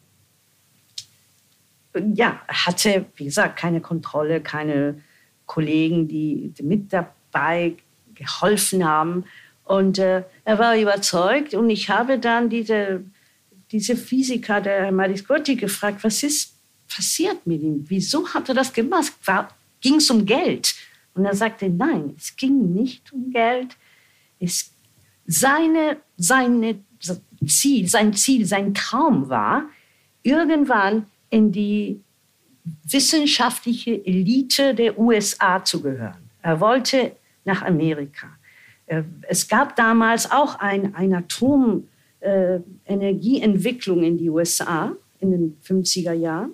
ja, 2.14 2.40
hatte, 2.48 3.06
wie 3.16 3.24
gesagt, 3.24 3.58
keine 3.58 3.80
Kontrolle, 3.80 4.40
keine 4.40 5.02
Kollegen, 5.46 6.08
die 6.08 6.52
mit 6.62 6.92
dabei 6.92 7.76
geholfen 8.14 8.84
haben. 8.84 9.24
Und 9.66 9.98
äh, 9.98 10.22
er 10.44 10.58
war 10.60 10.78
überzeugt 10.78 11.52
und 11.52 11.68
ich 11.70 11.90
habe 11.90 12.20
dann 12.20 12.48
diese, 12.48 13.04
diese 13.72 13.96
Physiker, 13.96 14.60
der 14.60 14.92
Mariscotti, 14.92 15.56
gefragt, 15.56 16.04
was 16.04 16.22
ist 16.22 16.54
passiert 16.88 17.44
mit 17.46 17.62
ihm? 17.62 17.84
Wieso 17.88 18.32
hat 18.32 18.48
er 18.48 18.54
das 18.54 18.72
gemacht? 18.72 19.12
Ging 19.80 19.96
es 19.96 20.08
um 20.08 20.24
Geld? 20.24 20.76
Und 21.14 21.24
er 21.24 21.34
sagte, 21.34 21.68
nein, 21.68 22.14
es 22.16 22.36
ging 22.36 22.74
nicht 22.74 23.12
um 23.12 23.32
Geld. 23.32 23.76
Es, 24.38 24.70
seine, 25.26 25.96
seine 26.16 26.78
Ziel, 27.44 27.88
sein 27.88 28.14
Ziel, 28.14 28.46
sein 28.46 28.72
Traum 28.72 29.28
war, 29.28 29.68
irgendwann 30.22 31.06
in 31.30 31.50
die 31.50 32.00
wissenschaftliche 32.84 34.04
Elite 34.06 34.76
der 34.76 34.96
USA 34.96 35.64
zu 35.64 35.82
gehören. 35.82 36.30
Er 36.40 36.60
wollte 36.60 37.16
nach 37.44 37.62
Amerika. 37.62 38.28
Äh, 38.86 39.02
es 39.22 39.48
gab 39.48 39.76
damals 39.76 40.30
auch 40.30 40.58
ein, 40.58 40.94
eine 40.94 41.18
Atomenergieentwicklung 41.18 44.02
in 44.02 44.18
die 44.18 44.30
USA 44.30 44.92
in 45.20 45.30
den 45.30 45.56
50er 45.62 46.12
Jahren. 46.12 46.52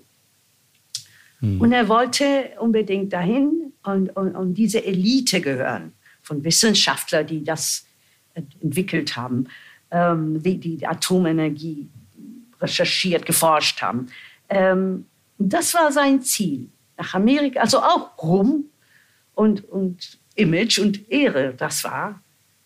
Hm. 1.40 1.61
Und 1.61 1.73
er 1.73 1.88
wollte 1.88 2.51
unbedingt 2.59 3.12
dahin 3.12 3.73
und, 3.85 4.11
und, 4.11 4.35
und 4.35 4.55
diese 4.55 4.85
Elite 4.85 5.40
gehören 5.40 5.92
von 6.23 6.42
Wissenschaftlern, 6.45 7.27
die 7.27 7.45
das 7.45 7.87
entwickelt 8.35 9.16
haben, 9.16 9.49
ähm, 9.90 10.42
die 10.42 10.59
die 10.59 10.87
Atomenergie 10.87 11.88
recherchiert, 12.61 13.27
geforscht 13.27 13.83
haben. 13.83 14.07
Ähm, 14.49 15.07
das 15.38 15.75
war 15.75 15.92
sein 15.92 16.23
Ziel. 16.23 16.68
Nach 16.97 17.14
Amerika, 17.14 17.61
also 17.61 17.81
auch 17.81 18.23
Ruhm 18.23 18.66
und, 19.35 19.68
und 19.68 20.18
Image 20.37 20.79
und 20.79 21.11
Ehre, 21.11 21.55
das 21.55 21.85
war 21.85 22.22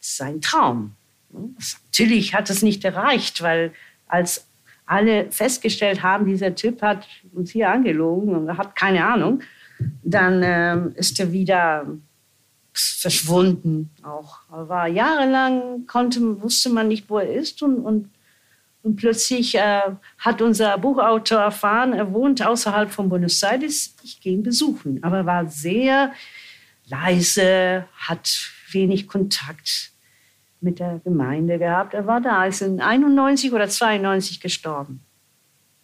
sein 0.07 0.41
Traum. 0.41 0.95
Natürlich 1.31 2.35
hat 2.35 2.51
es 2.51 2.63
nicht 2.63 2.85
erreicht, 2.85 3.43
weil 3.43 3.73
als 4.07 4.47
alle 4.87 5.31
festgestellt 5.33 6.03
haben, 6.03 6.27
dieser 6.27 6.55
Typ 6.55 6.81
hat 6.81 7.07
uns 7.33 7.51
hier 7.51 7.71
angelogen 7.71 8.35
und 8.35 8.57
hat 8.57 8.77
keine 8.77 9.05
Ahnung, 9.05 9.43
dann 10.03 10.43
ähm, 10.45 10.93
ist 10.95 11.19
er 11.19 11.33
wieder 11.33 11.87
verschwunden 12.73 13.91
auch. 14.03 14.41
Er 14.53 14.69
war 14.69 14.87
jahrelang, 14.87 15.87
konnte, 15.87 16.41
wusste 16.43 16.71
man 16.71 16.89
nicht, 16.89 17.09
wo 17.09 17.19
er 17.19 17.33
ist 17.33 17.63
und, 17.63 17.79
und, 17.79 18.11
und 18.83 18.97
plötzlich 18.97 19.57
äh, 19.57 19.81
hat 20.19 20.43
unser 20.43 20.77
Buchautor 20.79 21.41
erfahren, 21.41 21.93
er 21.93 22.13
wohnt 22.13 22.45
außerhalb 22.45 22.91
von 22.91 23.09
Buenos 23.09 23.43
Aires, 23.43 23.95
ich 24.03 24.21
gehe 24.21 24.35
ihn 24.35 24.43
besuchen. 24.43 25.03
Aber 25.03 25.19
er 25.19 25.27
war 25.27 25.49
sehr 25.49 26.13
leise, 26.87 27.87
hat 27.97 28.51
wenig 28.71 29.09
Kontakt 29.09 29.93
mit 30.61 30.79
der 30.79 31.01
Gemeinde 31.05 31.59
gehabt. 31.59 31.95
Er 31.95 32.07
war 32.07 32.21
da, 32.21 32.45
ist 32.47 32.63
in 32.63 32.81
91 32.81 33.53
oder 33.53 33.69
92 33.69 34.41
gestorben. 34.41 35.01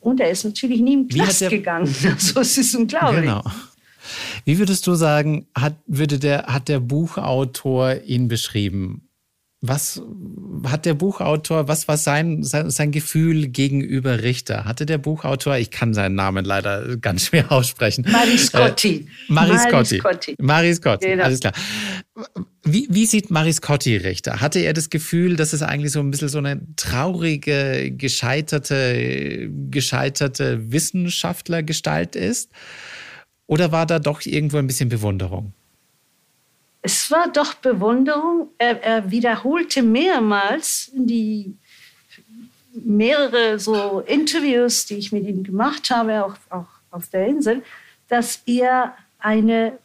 Und 0.00 0.20
er 0.20 0.30
ist 0.30 0.44
natürlich 0.44 0.80
nie 0.80 0.94
im 0.94 1.08
Knast 1.08 1.48
gegangen. 1.48 1.94
Also 2.04 2.40
es 2.40 2.58
ist 2.58 2.74
unglaublich. 2.74 3.22
Genau. 3.22 3.42
Wie 4.44 4.58
würdest 4.58 4.86
du 4.86 4.94
sagen, 4.94 5.46
hat, 5.56 5.76
würde 5.86 6.18
der, 6.18 6.46
hat 6.46 6.68
der 6.68 6.80
Buchautor 6.80 7.94
ihn 8.04 8.26
beschrieben? 8.26 9.08
Was 9.64 10.02
hat 10.66 10.86
der 10.86 10.94
Buchautor, 10.94 11.68
was 11.68 11.86
war 11.86 11.96
sein, 11.96 12.42
sein, 12.42 12.68
sein, 12.68 12.90
Gefühl 12.90 13.46
gegenüber 13.46 14.24
Richter? 14.24 14.64
Hatte 14.64 14.86
der 14.86 14.98
Buchautor, 14.98 15.56
ich 15.56 15.70
kann 15.70 15.94
seinen 15.94 16.16
Namen 16.16 16.44
leider 16.44 16.96
ganz 16.96 17.26
schwer 17.26 17.52
aussprechen. 17.52 18.04
Mariscotti. 18.10 19.06
Äh, 19.28 19.32
Mariscotti. 19.32 20.00
Mariscotti. 20.02 20.36
Mariscotti, 20.40 21.06
genau. 21.06 21.24
alles 21.24 21.38
klar. 21.38 21.52
Wie, 22.64 22.88
wie 22.90 23.06
sieht 23.06 23.30
Mariscotti 23.30 23.96
Richter? 23.98 24.40
Hatte 24.40 24.58
er 24.58 24.72
das 24.72 24.90
Gefühl, 24.90 25.36
dass 25.36 25.52
es 25.52 25.62
eigentlich 25.62 25.92
so 25.92 26.00
ein 26.00 26.10
bisschen 26.10 26.28
so 26.28 26.38
eine 26.38 26.60
traurige, 26.74 27.92
gescheiterte, 27.92 29.48
gescheiterte 29.70 30.72
Wissenschaftlergestalt 30.72 32.16
ist? 32.16 32.50
Oder 33.46 33.70
war 33.70 33.86
da 33.86 34.00
doch 34.00 34.26
irgendwo 34.26 34.56
ein 34.56 34.66
bisschen 34.66 34.88
Bewunderung? 34.88 35.54
Es 36.82 37.10
war 37.10 37.28
doch 37.28 37.54
Bewunderung. 37.54 38.48
Er, 38.58 38.82
er 38.82 39.10
wiederholte 39.10 39.82
mehrmals 39.82 40.90
die 40.92 41.54
mehrere 42.74 43.58
so 43.58 44.00
Interviews, 44.00 44.86
die 44.86 44.96
ich 44.96 45.12
mit 45.12 45.24
ihm 45.24 45.44
gemacht 45.44 45.90
habe, 45.90 46.24
auch, 46.24 46.34
auch 46.50 46.66
auf 46.90 47.08
der 47.10 47.26
Insel, 47.26 47.62
dass 48.08 48.42
er 48.46 48.96
eine 49.18 49.78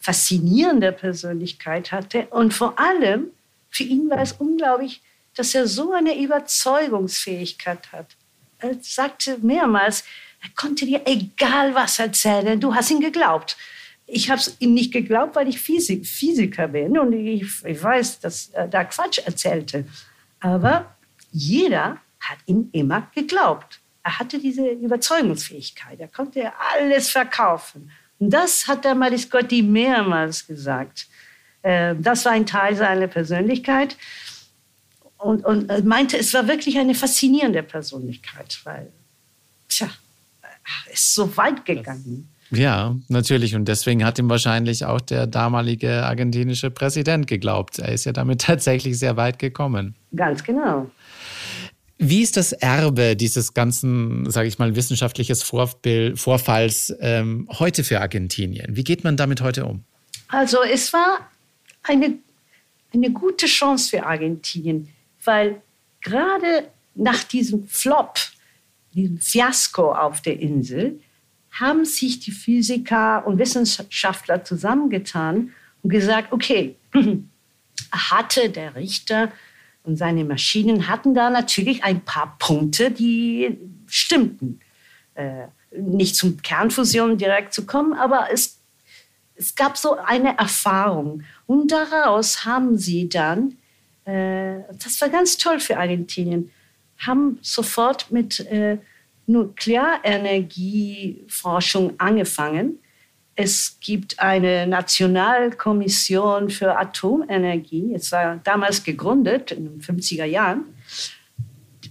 faszinierende 0.00 0.92
Persönlichkeit 0.92 1.92
hatte. 1.92 2.26
Und 2.30 2.52
vor 2.52 2.78
allem, 2.78 3.28
für 3.70 3.84
ihn 3.84 4.10
war 4.10 4.18
es 4.18 4.32
unglaublich, 4.32 5.00
dass 5.34 5.54
er 5.54 5.66
so 5.66 5.92
eine 5.92 6.18
Überzeugungsfähigkeit 6.18 7.92
hat. 7.92 8.06
Er 8.58 8.76
sagte 8.80 9.38
mehrmals, 9.40 10.04
er 10.42 10.50
konnte 10.56 10.84
dir 10.84 11.02
egal 11.06 11.74
was 11.74 11.98
erzählen, 11.98 12.60
du 12.60 12.74
hast 12.74 12.90
ihn 12.90 13.00
geglaubt. 13.00 13.56
Ich 14.06 14.30
habe 14.30 14.40
es 14.40 14.56
ihm 14.60 14.74
nicht 14.74 14.92
geglaubt, 14.92 15.34
weil 15.36 15.48
ich 15.48 15.60
Physik, 15.60 16.06
Physiker 16.06 16.68
bin 16.68 16.98
und 16.98 17.12
ich, 17.12 17.64
ich 17.64 17.82
weiß, 17.82 18.20
dass 18.20 18.48
er 18.48 18.68
da 18.68 18.84
Quatsch 18.84 19.18
erzählte. 19.24 19.86
Aber 20.40 20.94
jeder 21.32 21.98
hat 22.20 22.38
ihm 22.46 22.68
immer 22.72 23.08
geglaubt. 23.14 23.80
Er 24.02 24.18
hatte 24.18 24.38
diese 24.38 24.66
Überzeugungsfähigkeit. 24.68 25.98
Er 26.00 26.08
konnte 26.08 26.52
alles 26.72 27.08
verkaufen. 27.10 27.90
Und 28.18 28.30
das 28.30 28.66
hat 28.68 28.84
der 28.84 28.94
Mariscotti 28.94 29.62
mehrmals 29.62 30.46
gesagt. 30.46 31.06
Ähm, 31.62 32.02
das 32.02 32.24
war 32.26 32.32
ein 32.32 32.46
Teil 32.46 32.76
seiner 32.76 33.08
Persönlichkeit. 33.08 33.96
Und, 35.16 35.44
und 35.46 35.84
meinte, 35.86 36.18
es 36.18 36.34
war 36.34 36.46
wirklich 36.46 36.78
eine 36.78 36.94
faszinierende 36.94 37.62
Persönlichkeit, 37.62 38.60
weil, 38.64 38.92
tja, 39.68 39.88
ist 40.92 41.14
so 41.14 41.34
weit 41.38 41.64
gegangen. 41.64 42.28
Ja, 42.54 42.96
natürlich. 43.08 43.54
Und 43.54 43.66
deswegen 43.66 44.04
hat 44.04 44.18
ihm 44.18 44.28
wahrscheinlich 44.28 44.84
auch 44.84 45.00
der 45.00 45.26
damalige 45.26 46.04
argentinische 46.04 46.70
Präsident 46.70 47.26
geglaubt. 47.26 47.78
Er 47.78 47.92
ist 47.92 48.04
ja 48.04 48.12
damit 48.12 48.40
tatsächlich 48.42 48.98
sehr 48.98 49.16
weit 49.16 49.38
gekommen. 49.38 49.94
Ganz 50.14 50.42
genau. 50.44 50.90
Wie 51.98 52.22
ist 52.22 52.36
das 52.36 52.52
Erbe 52.52 53.16
dieses 53.16 53.54
ganzen, 53.54 54.28
sage 54.30 54.48
ich 54.48 54.58
mal, 54.58 54.74
wissenschaftliches 54.74 55.42
Vorfalls 55.42 56.94
ähm, 57.00 57.48
heute 57.58 57.84
für 57.84 58.00
Argentinien? 58.00 58.76
Wie 58.76 58.84
geht 58.84 59.04
man 59.04 59.16
damit 59.16 59.40
heute 59.40 59.64
um? 59.64 59.84
Also 60.28 60.58
es 60.62 60.92
war 60.92 61.30
eine, 61.84 62.14
eine 62.92 63.10
gute 63.10 63.46
Chance 63.46 63.90
für 63.90 64.04
Argentinien, 64.04 64.88
weil 65.24 65.62
gerade 66.00 66.68
nach 66.96 67.22
diesem 67.24 67.66
Flop 67.68 68.18
diesem 68.94 69.18
Fiasko 69.18 69.92
auf 69.92 70.20
der 70.22 70.40
Insel, 70.40 71.00
haben 71.54 71.84
sich 71.84 72.20
die 72.20 72.32
Physiker 72.32 73.26
und 73.26 73.38
Wissenschaftler 73.38 74.44
zusammengetan 74.44 75.52
und 75.82 75.90
gesagt, 75.90 76.32
okay, 76.32 76.76
hatte 77.92 78.50
der 78.50 78.74
Richter 78.74 79.32
und 79.84 79.96
seine 79.96 80.24
Maschinen 80.24 80.88
hatten 80.88 81.14
da 81.14 81.30
natürlich 81.30 81.84
ein 81.84 82.00
paar 82.00 82.36
Punkte, 82.38 82.90
die 82.90 83.56
stimmten. 83.86 84.60
Äh, 85.14 85.46
nicht 85.76 86.16
zum 86.16 86.40
Kernfusion 86.40 87.18
direkt 87.18 87.52
zu 87.52 87.66
kommen, 87.66 87.92
aber 87.94 88.28
es, 88.32 88.58
es 89.34 89.54
gab 89.54 89.76
so 89.76 89.96
eine 89.96 90.38
Erfahrung. 90.38 91.22
Und 91.46 91.72
daraus 91.72 92.44
haben 92.44 92.78
sie 92.78 93.08
dann, 93.08 93.56
äh, 94.04 94.60
das 94.82 95.00
war 95.00 95.08
ganz 95.08 95.36
toll 95.36 95.60
für 95.60 95.76
Argentinien, 95.76 96.50
haben 96.98 97.38
sofort 97.42 98.10
mit 98.10 98.40
äh, 98.40 98.78
Nuklearenergieforschung 99.26 101.94
angefangen. 101.98 102.78
Es 103.36 103.78
gibt 103.80 104.20
eine 104.20 104.66
Nationalkommission 104.66 106.50
für 106.50 106.78
Atomenergie. 106.78 107.92
Es 107.94 108.12
war 108.12 108.36
damals 108.44 108.84
gegründet, 108.84 109.50
in 109.50 109.64
den 109.64 109.80
50er 109.80 110.24
Jahren. 110.24 110.64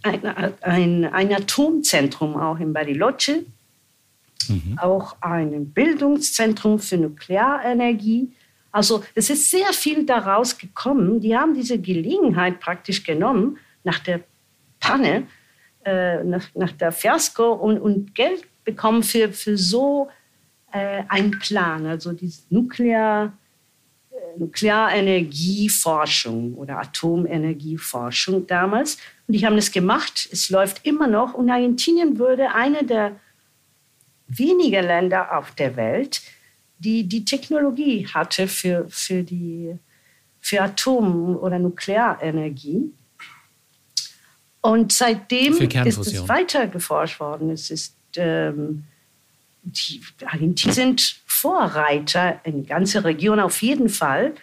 Ein, 0.03 0.25
ein, 0.61 1.05
ein 1.05 1.33
Atomzentrum 1.33 2.37
auch 2.37 2.59
in 2.59 2.73
Bariloche. 2.73 3.45
Mhm. 4.47 4.77
Auch 4.79 5.17
ein 5.21 5.71
Bildungszentrum 5.71 6.79
für 6.79 6.97
Nuklearenergie. 6.97 8.31
Also 8.71 9.03
es 9.13 9.29
ist 9.29 9.51
sehr 9.51 9.71
viel 9.73 10.05
daraus 10.05 10.57
gekommen. 10.57 11.19
Die 11.19 11.37
haben 11.37 11.53
diese 11.53 11.77
Gelegenheit 11.77 12.59
praktisch 12.59 13.03
genommen, 13.03 13.57
nach 13.83 13.99
der 13.99 14.21
Panne, 14.79 15.27
äh, 15.85 16.23
nach, 16.23 16.47
nach 16.55 16.71
der 16.71 16.91
Fiasko 16.91 17.53
und, 17.53 17.79
und 17.79 18.15
Geld 18.15 18.43
bekommen 18.63 19.03
für, 19.03 19.31
für 19.31 19.57
so 19.57 20.09
äh, 20.71 21.03
einen 21.07 21.37
Plan, 21.39 21.85
also 21.85 22.13
die 22.13 22.33
Nuklear, 22.49 23.33
äh, 24.11 24.39
Nuklearenergieforschung 24.39 26.55
oder 26.55 26.79
Atomenergieforschung 26.79 28.47
damals. 28.47 28.97
Und 29.27 29.35
die 29.35 29.45
haben 29.45 29.55
das 29.55 29.71
gemacht. 29.71 30.27
Es 30.31 30.49
läuft 30.49 30.85
immer 30.85 31.07
noch. 31.07 31.33
Und 31.33 31.49
Argentinien 31.49 32.17
würde 32.17 32.53
eine 32.53 32.83
der 32.83 33.15
wenigen 34.27 34.85
Länder 34.85 35.37
auf 35.37 35.51
der 35.51 35.75
Welt, 35.75 36.21
die 36.79 37.07
die 37.07 37.23
Technologie 37.23 38.07
hatte 38.07 38.47
für, 38.47 38.85
für, 38.89 39.23
die, 39.23 39.77
für 40.39 40.61
Atom- 40.61 41.37
oder 41.37 41.59
Nuklearenergie. 41.59 42.91
Und 44.63 44.93
seitdem 44.93 45.57
ist 45.57 45.97
es 45.97 46.27
weiter 46.29 46.67
geforscht 46.67 47.19
worden. 47.19 47.49
Es 47.49 47.69
ist, 47.69 47.97
ähm, 48.15 48.85
die 49.61 50.01
Argentinien 50.25 50.73
sind 50.73 51.21
Vorreiter 51.25 52.39
in 52.45 52.63
der 52.63 52.77
ganzen 52.77 53.01
Region 53.01 53.41
auf 53.41 53.61
jeden 53.61 53.89
Fall 53.89 54.33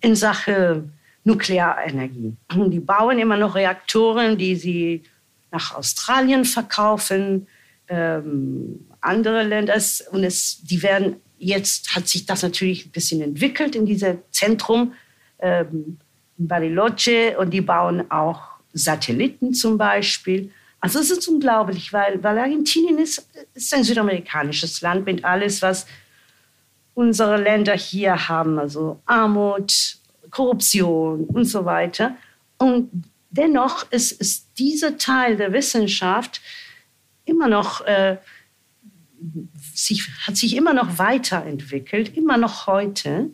in 0.00 0.16
Sachen 0.16 0.94
Nuklearenergie. 1.24 2.34
Die 2.50 2.80
bauen 2.80 3.18
immer 3.18 3.36
noch 3.36 3.54
Reaktoren, 3.54 4.38
die 4.38 4.56
sie 4.56 5.02
nach 5.50 5.74
Australien 5.74 6.46
verkaufen, 6.46 7.46
ähm, 7.88 8.86
andere 9.02 9.42
Länder. 9.42 9.74
Und 10.12 10.24
es, 10.24 10.62
die 10.62 10.82
werden 10.82 11.16
jetzt 11.36 11.94
hat 11.94 12.08
sich 12.08 12.24
das 12.24 12.42
natürlich 12.42 12.86
ein 12.86 12.90
bisschen 12.90 13.20
entwickelt 13.20 13.76
in 13.76 13.84
diesem 13.84 14.18
Zentrum 14.30 14.94
ähm, 15.40 15.98
in 16.38 16.48
Bariloche 16.48 17.38
und 17.38 17.50
die 17.50 17.60
bauen 17.60 18.10
auch 18.10 18.57
Satelliten 18.78 19.54
zum 19.54 19.76
Beispiel. 19.78 20.50
Also 20.80 21.00
es 21.00 21.10
ist 21.10 21.26
unglaublich, 21.28 21.92
weil, 21.92 22.22
weil 22.22 22.38
Argentinien 22.38 22.98
ist, 22.98 23.28
ist 23.54 23.74
ein 23.74 23.84
südamerikanisches 23.84 24.80
Land 24.80 25.06
mit 25.06 25.24
alles, 25.24 25.60
was 25.60 25.86
unsere 26.94 27.36
Länder 27.36 27.76
hier 27.76 28.28
haben, 28.28 28.58
also 28.58 29.00
Armut, 29.06 29.98
Korruption 30.30 31.24
und 31.24 31.44
so 31.44 31.64
weiter. 31.64 32.16
Und 32.58 32.90
dennoch 33.30 33.90
ist, 33.90 34.12
ist 34.12 34.58
dieser 34.58 34.98
Teil 34.98 35.36
der 35.36 35.52
Wissenschaft 35.52 36.40
immer 37.24 37.48
noch, 37.48 37.82
äh, 37.82 38.18
sich, 39.74 40.08
hat 40.26 40.36
sich 40.36 40.56
immer 40.56 40.72
noch 40.72 40.98
weiterentwickelt, 40.98 42.16
immer 42.16 42.36
noch 42.36 42.66
heute. 42.66 43.30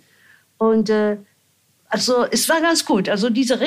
Und 0.59 0.91
äh, 0.91 1.19
also 1.89 2.27
es 2.31 2.49
war 2.49 2.61
ganz 2.61 2.85
gut. 2.85 3.09
Also 3.09 3.31
diese 3.31 3.61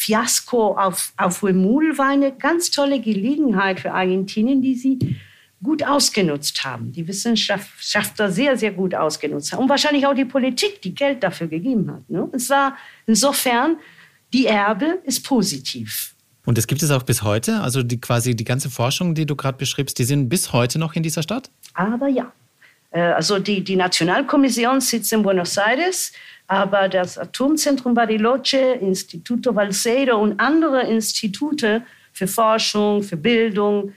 Richter-Fiasko 0.00 0.76
auf, 0.76 1.12
auf 1.16 1.42
Huemul 1.42 1.96
war 1.98 2.08
eine 2.08 2.32
ganz 2.32 2.70
tolle 2.70 3.00
Gelegenheit 3.00 3.80
für 3.80 3.92
Argentinien, 3.92 4.62
die 4.62 4.74
sie 4.74 4.98
gut 5.62 5.82
ausgenutzt 5.82 6.64
haben. 6.64 6.92
Die 6.92 7.06
Wissenschaftler 7.06 8.30
sehr, 8.30 8.56
sehr 8.56 8.72
gut 8.72 8.94
ausgenutzt 8.94 9.52
haben. 9.52 9.62
Und 9.62 9.68
wahrscheinlich 9.68 10.06
auch 10.06 10.14
die 10.14 10.24
Politik, 10.24 10.80
die 10.82 10.94
Geld 10.94 11.22
dafür 11.22 11.48
gegeben 11.48 11.90
hat. 11.90 12.08
Ne? 12.08 12.28
Es 12.32 12.48
war 12.48 12.76
insofern, 13.06 13.76
die 14.32 14.46
Erbe 14.46 15.00
ist 15.04 15.24
positiv. 15.24 16.14
Und 16.46 16.56
das 16.56 16.66
gibt 16.66 16.82
es 16.82 16.90
auch 16.90 17.02
bis 17.02 17.22
heute? 17.22 17.60
Also 17.60 17.82
die, 17.82 18.00
quasi 18.00 18.34
die 18.34 18.44
ganze 18.44 18.70
Forschung, 18.70 19.14
die 19.14 19.26
du 19.26 19.36
gerade 19.36 19.58
beschreibst, 19.58 19.98
die 19.98 20.04
sind 20.04 20.30
bis 20.30 20.52
heute 20.54 20.78
noch 20.78 20.94
in 20.94 21.02
dieser 21.02 21.22
Stadt? 21.22 21.50
Aber 21.74 22.08
ja. 22.08 22.32
Äh, 22.90 23.00
also 23.00 23.38
die, 23.38 23.62
die 23.62 23.76
Nationalkommission 23.76 24.80
sitzt 24.80 25.12
in 25.12 25.22
Buenos 25.22 25.56
Aires, 25.56 26.12
aber 26.46 26.88
das 26.88 27.16
Atomzentrum 27.16 27.94
Bariloche, 27.94 28.58
Instituto 28.80 29.54
Valseiro 29.54 30.20
und 30.20 30.40
andere 30.40 30.82
Institute 30.82 31.82
für 32.12 32.26
Forschung, 32.26 33.02
für 33.02 33.16
Bildung 33.16 33.92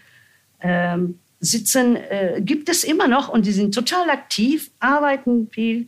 ähm, 0.62 1.20
sitzen, 1.40 1.96
äh, 1.96 2.42
gibt 2.42 2.70
es 2.70 2.84
immer 2.84 3.08
noch 3.08 3.30
und 3.30 3.46
die 3.46 3.52
sind 3.52 3.74
total 3.74 4.10
aktiv, 4.10 4.72
arbeiten 4.80 5.50
viel. 5.52 5.88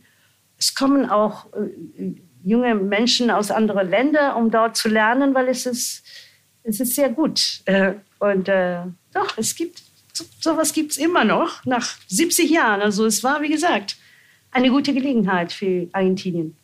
Es 0.58 0.74
kommen 0.74 1.08
auch 1.08 1.46
äh, 1.54 2.12
junge 2.44 2.74
Menschen 2.74 3.30
aus 3.30 3.50
anderen 3.50 3.88
Ländern, 3.88 4.36
um 4.36 4.50
dort 4.50 4.76
zu 4.76 4.88
lernen, 4.88 5.34
weil 5.34 5.48
es 5.48 5.66
ist, 5.66 6.04
es 6.62 6.80
ist 6.80 6.94
sehr 6.94 7.10
gut. 7.10 7.62
Äh, 7.64 7.94
und 8.18 8.48
äh, 8.48 8.80
doch, 9.12 9.38
es 9.38 9.54
gibt 9.54 9.82
sowas 10.40 10.72
gibt 10.72 10.92
es 10.92 10.96
immer 10.98 11.24
noch 11.24 11.64
nach 11.64 11.96
70 12.08 12.50
Jahren. 12.50 12.80
Also 12.80 13.04
es 13.06 13.22
war, 13.22 13.42
wie 13.42 13.50
gesagt, 13.50 13.96
eine 14.50 14.70
gute 14.70 14.94
Gelegenheit 14.94 15.52
für 15.52 15.88
Argentinien. 15.92 16.56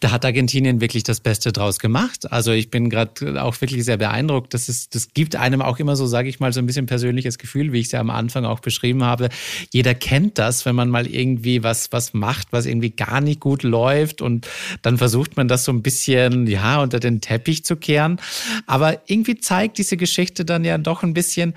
Da 0.00 0.10
hat 0.10 0.24
Argentinien 0.24 0.80
wirklich 0.80 1.02
das 1.02 1.20
Beste 1.20 1.52
draus 1.52 1.78
gemacht. 1.78 2.30
Also 2.30 2.52
ich 2.52 2.70
bin 2.70 2.90
gerade 2.90 3.42
auch 3.42 3.60
wirklich 3.60 3.84
sehr 3.84 3.96
beeindruckt. 3.96 4.54
Das, 4.54 4.68
ist, 4.68 4.94
das 4.94 5.08
gibt 5.12 5.36
einem 5.36 5.62
auch 5.62 5.78
immer 5.78 5.96
so, 5.96 6.06
sage 6.06 6.28
ich 6.28 6.40
mal, 6.40 6.52
so 6.52 6.60
ein 6.60 6.66
bisschen 6.66 6.86
persönliches 6.86 7.38
Gefühl, 7.38 7.72
wie 7.72 7.80
ich 7.80 7.86
es 7.86 7.92
ja 7.92 8.00
am 8.00 8.10
Anfang 8.10 8.44
auch 8.44 8.60
beschrieben 8.60 9.04
habe. 9.04 9.28
Jeder 9.72 9.94
kennt 9.94 10.38
das, 10.38 10.66
wenn 10.66 10.76
man 10.76 10.88
mal 10.88 11.06
irgendwie 11.06 11.62
was, 11.62 11.92
was 11.92 12.14
macht, 12.14 12.48
was 12.52 12.66
irgendwie 12.66 12.90
gar 12.90 13.20
nicht 13.20 13.40
gut 13.40 13.62
läuft 13.62 14.22
und 14.22 14.46
dann 14.82 14.98
versucht 14.98 15.36
man 15.36 15.48
das 15.48 15.64
so 15.64 15.72
ein 15.72 15.82
bisschen, 15.82 16.46
ja, 16.46 16.80
unter 16.80 17.00
den 17.00 17.20
Teppich 17.20 17.64
zu 17.64 17.76
kehren. 17.76 18.20
Aber 18.66 19.00
irgendwie 19.06 19.36
zeigt 19.36 19.78
diese 19.78 19.96
Geschichte 19.96 20.44
dann 20.44 20.64
ja 20.64 20.78
doch 20.78 21.02
ein 21.02 21.14
bisschen, 21.14 21.54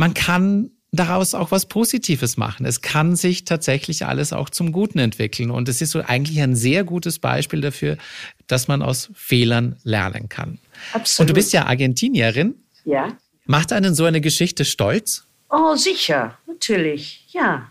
man 0.00 0.14
kann 0.14 0.70
daraus 0.92 1.34
auch 1.34 1.50
was 1.50 1.66
Positives 1.66 2.38
machen. 2.38 2.64
Es 2.64 2.80
kann 2.80 3.16
sich 3.16 3.44
tatsächlich 3.44 4.06
alles 4.06 4.32
auch 4.32 4.48
zum 4.48 4.72
Guten 4.72 4.98
entwickeln. 4.98 5.50
Und 5.50 5.68
es 5.68 5.82
ist 5.82 5.90
so 5.90 6.00
eigentlich 6.00 6.40
ein 6.40 6.56
sehr 6.56 6.84
gutes 6.84 7.18
Beispiel 7.18 7.60
dafür, 7.60 7.98
dass 8.46 8.66
man 8.66 8.80
aus 8.82 9.10
Fehlern 9.14 9.76
lernen 9.84 10.30
kann. 10.30 10.58
Absolut. 10.94 11.20
Und 11.20 11.30
du 11.30 11.34
bist 11.34 11.52
ja 11.52 11.66
Argentinierin. 11.66 12.54
Ja. 12.86 13.14
Macht 13.44 13.74
einen 13.74 13.94
so 13.94 14.06
eine 14.06 14.22
Geschichte 14.22 14.64
stolz? 14.64 15.26
Oh, 15.50 15.74
sicher, 15.74 16.38
natürlich, 16.46 17.26
ja. 17.28 17.70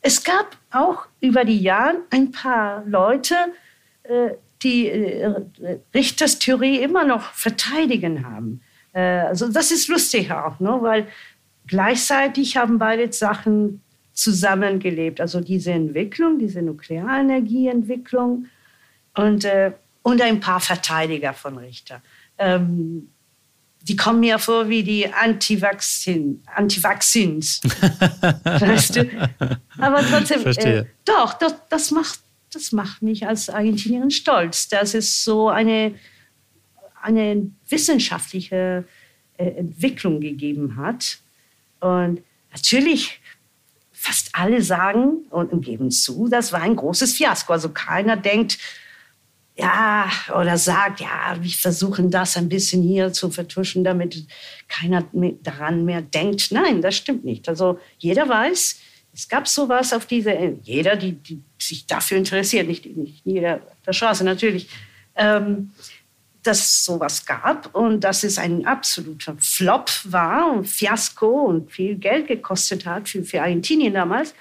Es 0.00 0.22
gab 0.22 0.56
auch 0.70 1.06
über 1.20 1.44
die 1.44 1.58
Jahre 1.58 1.96
ein 2.10 2.30
paar 2.30 2.84
Leute, 2.86 3.34
äh, 4.04 4.30
die 4.62 4.88
äh, 4.88 5.34
Richters 5.92 6.38
Theorie 6.38 6.78
immer 6.78 7.04
noch 7.04 7.32
verteidigen 7.32 8.24
haben. 8.24 8.60
Äh, 8.92 9.00
also 9.00 9.50
das 9.50 9.70
ist 9.70 9.88
lustig 9.88 10.30
auch, 10.32 10.60
ne? 10.60 10.78
weil 10.80 11.06
Gleichzeitig 11.66 12.56
haben 12.56 12.78
beide 12.78 13.12
Sachen 13.12 13.82
zusammengelebt. 14.12 15.20
Also 15.20 15.40
diese 15.40 15.72
Entwicklung, 15.72 16.38
diese 16.38 16.62
Nuklearenergieentwicklung 16.62 18.46
und, 19.16 19.44
äh, 19.44 19.72
und 20.02 20.20
ein 20.20 20.40
paar 20.40 20.60
Verteidiger 20.60 21.32
von 21.32 21.58
Richter. 21.58 22.02
Ähm, 22.38 23.08
die 23.82 23.96
kommen 23.96 24.20
mir 24.20 24.38
vor 24.38 24.68
wie 24.68 24.82
die 24.84 25.12
Antivaccin, 25.12 26.42
Antivaccins. 26.54 27.60
weißt 28.44 28.96
du? 28.96 29.30
Aber 29.78 30.02
trotzdem, 30.02 30.46
äh, 30.46 30.84
doch, 31.04 31.34
das, 31.34 31.56
das, 31.68 31.90
macht, 31.90 32.20
das 32.52 32.70
macht 32.72 33.02
mich 33.02 33.26
als 33.26 33.50
Argentinierin 33.50 34.10
stolz, 34.10 34.68
dass 34.68 34.94
es 34.94 35.24
so 35.24 35.48
eine, 35.48 35.94
eine 37.00 37.50
wissenschaftliche 37.68 38.84
äh, 39.36 39.44
Entwicklung 39.44 40.20
gegeben 40.20 40.76
hat 40.76 41.21
und 41.82 42.22
natürlich, 42.52 43.20
fast 43.92 44.30
alle 44.32 44.62
sagen 44.62 45.26
und 45.30 45.64
geben 45.64 45.90
zu, 45.90 46.28
das 46.28 46.52
war 46.52 46.62
ein 46.62 46.76
großes 46.76 47.14
Fiasko. 47.14 47.52
Also 47.52 47.68
keiner 47.68 48.16
denkt, 48.16 48.58
ja, 49.56 50.10
oder 50.34 50.56
sagt, 50.58 51.00
ja, 51.00 51.36
wir 51.40 51.50
versuchen 51.50 52.10
das 52.10 52.36
ein 52.36 52.48
bisschen 52.48 52.82
hier 52.82 53.12
zu 53.12 53.30
vertuschen, 53.30 53.84
damit 53.84 54.26
keiner 54.68 55.04
daran 55.42 55.84
mehr 55.84 56.02
denkt. 56.02 56.50
Nein, 56.52 56.82
das 56.82 56.96
stimmt 56.96 57.24
nicht. 57.24 57.48
Also 57.48 57.78
jeder 57.98 58.28
weiß, 58.28 58.80
es 59.12 59.28
gab 59.28 59.46
sowas 59.46 59.92
auf 59.92 60.06
dieser, 60.06 60.50
jeder, 60.62 60.96
die, 60.96 61.12
die 61.12 61.42
sich 61.58 61.86
dafür 61.86 62.16
interessiert, 62.16 62.66
nicht, 62.66 62.86
nicht 62.96 63.20
jeder 63.24 63.56
auf 63.56 63.82
der 63.86 63.92
Straße 63.92 64.24
natürlich. 64.24 64.68
Ähm, 65.16 65.72
dass 66.42 66.84
sowas 66.84 67.24
gab 67.24 67.74
und 67.74 68.00
dass 68.00 68.24
es 68.24 68.38
ein 68.38 68.66
absoluter 68.66 69.36
Flop 69.38 69.90
war 70.04 70.50
und 70.50 70.66
Fiasko 70.66 71.26
und 71.26 71.70
viel 71.70 71.96
Geld 71.96 72.26
gekostet 72.26 72.84
hat 72.84 73.08
für, 73.08 73.22
für 73.22 73.42
Argentinien 73.42 73.94
damals. 73.94 74.34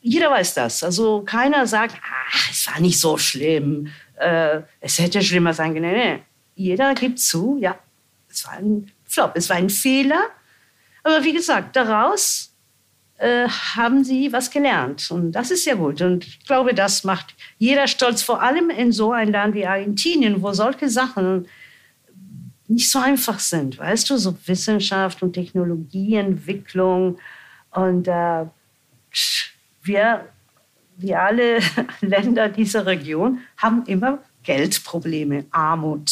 Jeder 0.00 0.30
weiß 0.30 0.54
das. 0.54 0.84
Also 0.84 1.22
keiner 1.22 1.66
sagt, 1.66 1.96
ach, 2.02 2.50
es 2.50 2.66
war 2.68 2.80
nicht 2.80 3.00
so 3.00 3.18
schlimm, 3.18 3.88
äh, 4.16 4.60
es 4.80 4.98
hätte 4.98 5.22
schlimmer 5.22 5.52
sein 5.52 5.74
können. 5.74 5.92
Nee, 5.92 6.22
jeder 6.54 6.94
gibt 6.94 7.18
zu, 7.18 7.58
ja, 7.60 7.76
es 8.30 8.44
war 8.46 8.54
ein 8.54 8.90
Flop, 9.04 9.32
es 9.34 9.48
war 9.48 9.56
ein 9.56 9.70
Fehler. 9.70 10.30
Aber 11.02 11.24
wie 11.24 11.32
gesagt, 11.32 11.74
daraus 11.74 12.52
äh, 13.18 13.48
haben 13.48 14.04
sie 14.04 14.32
was 14.32 14.50
gelernt. 14.50 15.10
Und 15.10 15.32
das 15.32 15.50
ist 15.50 15.64
sehr 15.64 15.76
gut. 15.76 16.02
Und 16.02 16.26
ich 16.26 16.44
glaube, 16.44 16.74
das 16.74 17.04
macht 17.04 17.34
jeder 17.58 17.86
stolz, 17.86 18.22
vor 18.22 18.42
allem 18.42 18.70
in 18.70 18.92
so 18.92 19.12
ein 19.12 19.32
Land 19.32 19.54
wie 19.54 19.66
Argentinien, 19.66 20.42
wo 20.42 20.52
solche 20.52 20.88
Sachen 20.88 21.46
nicht 22.68 22.90
so 22.90 22.98
einfach 22.98 23.38
sind. 23.38 23.78
Weißt 23.78 24.10
du, 24.10 24.16
so 24.18 24.36
Wissenschaft 24.46 25.22
und 25.22 25.32
Technologieentwicklung. 25.32 27.18
Und 27.70 28.08
äh, 28.08 28.44
wir, 29.82 30.28
wie 30.96 31.14
alle 31.14 31.60
Länder 32.00 32.48
dieser 32.50 32.84
Region, 32.84 33.40
haben 33.56 33.84
immer 33.86 34.18
Geldprobleme, 34.42 35.46
Armut 35.50 36.10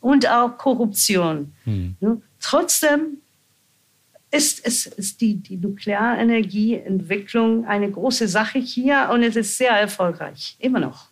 und 0.00 0.28
auch 0.28 0.58
Korruption. 0.58 1.54
Hm. 1.64 1.96
Trotzdem 2.40 3.18
ist, 4.34 4.66
ist, 4.66 4.86
ist 4.86 5.20
die, 5.20 5.36
die 5.36 5.56
Nuklearenergieentwicklung 5.56 7.66
eine 7.66 7.90
große 7.90 8.28
Sache 8.28 8.58
hier 8.58 9.10
und 9.12 9.22
es 9.22 9.36
ist 9.36 9.56
sehr 9.56 9.72
erfolgreich, 9.72 10.56
immer 10.58 10.80
noch. 10.80 11.06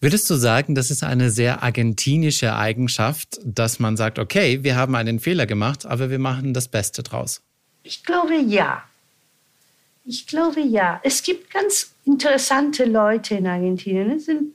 Würdest 0.00 0.28
du 0.30 0.34
sagen, 0.34 0.74
das 0.74 0.90
ist 0.90 1.02
eine 1.02 1.30
sehr 1.30 1.62
argentinische 1.62 2.56
Eigenschaft, 2.56 3.40
dass 3.44 3.78
man 3.78 3.96
sagt, 3.96 4.18
okay, 4.18 4.62
wir 4.62 4.76
haben 4.76 4.94
einen 4.94 5.20
Fehler 5.20 5.46
gemacht, 5.46 5.84
aber 5.84 6.10
wir 6.10 6.18
machen 6.18 6.54
das 6.54 6.68
Beste 6.68 7.02
draus? 7.02 7.42
Ich 7.82 8.02
glaube 8.02 8.36
ja. 8.36 8.82
Ich 10.04 10.26
glaube 10.26 10.60
ja. 10.60 11.00
Es 11.02 11.22
gibt 11.22 11.50
ganz 11.50 11.92
interessante 12.04 12.84
Leute 12.84 13.36
in 13.36 13.46
Argentinien. 13.46 14.12
Es 14.12 14.26
sind 14.26 14.52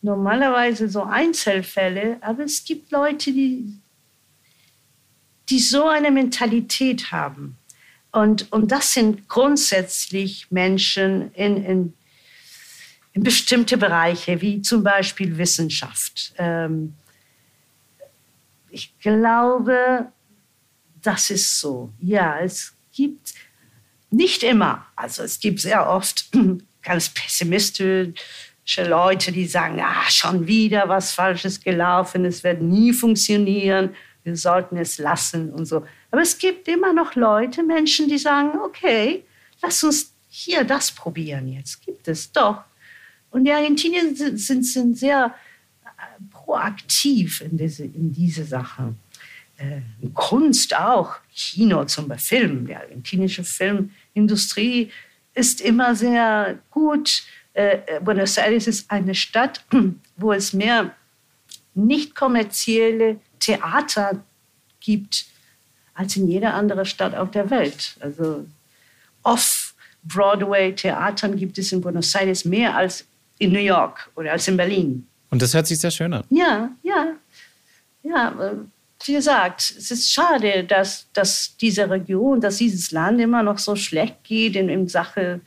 normalerweise 0.00 0.88
so 0.88 1.02
Einzelfälle, 1.02 2.18
aber 2.20 2.44
es 2.44 2.64
gibt 2.64 2.92
Leute, 2.92 3.32
die 3.32 3.74
die 5.52 5.58
so 5.58 5.86
eine 5.86 6.10
Mentalität 6.10 7.12
haben. 7.12 7.58
Und, 8.10 8.50
und 8.52 8.72
das 8.72 8.94
sind 8.94 9.28
grundsätzlich 9.28 10.46
Menschen 10.50 11.30
in, 11.34 11.62
in, 11.62 11.94
in 13.12 13.22
bestimmte 13.22 13.76
Bereiche, 13.76 14.40
wie 14.40 14.62
zum 14.62 14.82
Beispiel 14.82 15.36
Wissenschaft. 15.36 16.32
Ähm, 16.38 16.94
ich 18.70 18.98
glaube, 18.98 20.06
das 21.02 21.28
ist 21.28 21.60
so. 21.60 21.92
Ja, 22.00 22.40
es 22.40 22.72
gibt 22.94 23.34
nicht 24.10 24.42
immer, 24.42 24.86
also 24.96 25.22
es 25.22 25.38
gibt 25.38 25.60
sehr 25.60 25.86
oft 25.86 26.30
ganz 26.82 27.10
pessimistische 27.10 28.14
Leute, 28.86 29.32
die 29.32 29.46
sagen, 29.46 29.78
ah, 29.82 30.08
schon 30.08 30.46
wieder 30.46 30.88
was 30.88 31.12
Falsches 31.12 31.60
gelaufen, 31.60 32.24
es 32.24 32.42
wird 32.42 32.62
nie 32.62 32.94
funktionieren 32.94 33.94
wir 34.24 34.36
sollten 34.36 34.76
es 34.76 34.98
lassen 34.98 35.50
und 35.50 35.66
so. 35.66 35.86
Aber 36.10 36.22
es 36.22 36.38
gibt 36.38 36.68
immer 36.68 36.92
noch 36.92 37.14
Leute, 37.14 37.62
Menschen, 37.62 38.08
die 38.08 38.18
sagen, 38.18 38.58
okay, 38.60 39.24
lass 39.62 39.82
uns 39.82 40.12
hier 40.28 40.64
das 40.64 40.90
probieren 40.90 41.48
jetzt. 41.48 41.84
Gibt 41.84 42.08
es 42.08 42.30
doch. 42.32 42.62
Und 43.30 43.44
die 43.44 43.52
Argentinier 43.52 44.14
sind, 44.14 44.38
sind, 44.38 44.64
sind 44.64 44.98
sehr 44.98 45.34
äh, 45.84 45.88
proaktiv 46.30 47.40
in 47.40 47.56
diese, 47.56 47.84
in 47.84 48.12
diese 48.12 48.44
Sache. 48.44 48.94
Äh, 49.56 49.80
Kunst 50.14 50.76
auch, 50.76 51.16
Kino 51.34 51.84
zum 51.84 52.08
Beispiel, 52.08 52.38
Film. 52.40 52.66
Die 52.66 52.76
argentinische 52.76 53.44
Filmindustrie 53.44 54.90
ist 55.34 55.60
immer 55.60 55.94
sehr 55.94 56.58
gut 56.70 57.24
äh, 57.54 58.00
Buenos 58.00 58.38
Aires 58.38 58.66
ist 58.66 58.90
eine 58.90 59.14
Stadt, 59.14 59.64
wo 60.16 60.32
es 60.32 60.52
mehr 60.52 60.94
nicht 61.74 62.14
kommerzielle 62.14 63.20
Theater 63.42 64.24
gibt 64.80 65.26
als 65.94 66.16
in 66.16 66.26
jeder 66.28 66.54
anderen 66.54 66.86
Stadt 66.86 67.14
auf 67.14 67.30
der 67.30 67.48
Welt. 67.50 67.96
Also 68.00 68.46
Off-Broadway-Theatern 69.22 71.36
gibt 71.36 71.58
es 71.58 71.70
in 71.72 71.80
Buenos 71.80 72.14
Aires 72.14 72.44
mehr 72.44 72.76
als 72.76 73.06
in 73.38 73.52
New 73.52 73.60
York 73.60 74.10
oder 74.14 74.32
als 74.32 74.46
in 74.48 74.56
Berlin. 74.56 75.06
Und 75.30 75.40
das 75.42 75.54
hört 75.54 75.66
sich 75.66 75.78
sehr 75.78 75.90
schön 75.90 76.14
an. 76.14 76.24
Ja, 76.30 76.70
ja. 76.82 77.14
Ja, 78.02 78.28
äh, 78.40 78.54
wie 79.04 79.14
gesagt, 79.14 79.74
es 79.76 79.90
ist 79.90 80.12
schade, 80.12 80.62
dass, 80.64 81.08
dass 81.12 81.56
diese 81.56 81.90
Region, 81.90 82.40
dass 82.40 82.58
dieses 82.58 82.92
Land 82.92 83.20
immer 83.20 83.42
noch 83.42 83.58
so 83.58 83.74
schlecht 83.76 84.22
geht 84.24 84.56
in, 84.56 84.68
in 84.68 84.88
Sache 84.88 85.40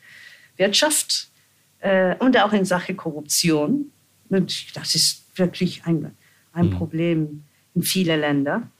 Wirtschaft 0.57 1.29
äh, 1.79 2.15
und 2.17 2.37
auch 2.37 2.53
in 2.53 2.65
Sache 2.65 2.93
Korruption. 2.95 3.91
Und 4.29 4.75
das 4.75 4.95
ist 4.95 5.37
wirklich 5.37 5.85
ein, 5.85 6.15
ein 6.53 6.67
mhm. 6.67 6.77
Problem 6.77 7.44
in 7.75 7.83
vielen 7.83 8.21
Ländern, 8.21 8.71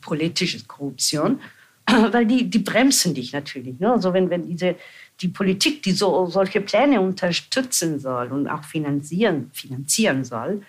politische 0.00 0.64
Korruption, 0.64 1.40
weil 1.86 2.26
die, 2.26 2.48
die 2.48 2.58
bremsen 2.58 3.14
dich 3.14 3.32
natürlich. 3.32 3.80
Ne? 3.80 3.92
Also 3.92 4.12
wenn, 4.12 4.30
wenn 4.30 4.46
diese, 4.46 4.76
die 5.20 5.28
Politik, 5.28 5.82
die 5.82 5.92
so, 5.92 6.26
solche 6.26 6.60
Pläne 6.60 7.00
unterstützen 7.00 7.98
soll 7.98 8.30
und 8.30 8.48
auch 8.48 8.64
finanzieren, 8.64 9.50
finanzieren 9.52 10.24
soll, 10.24 10.62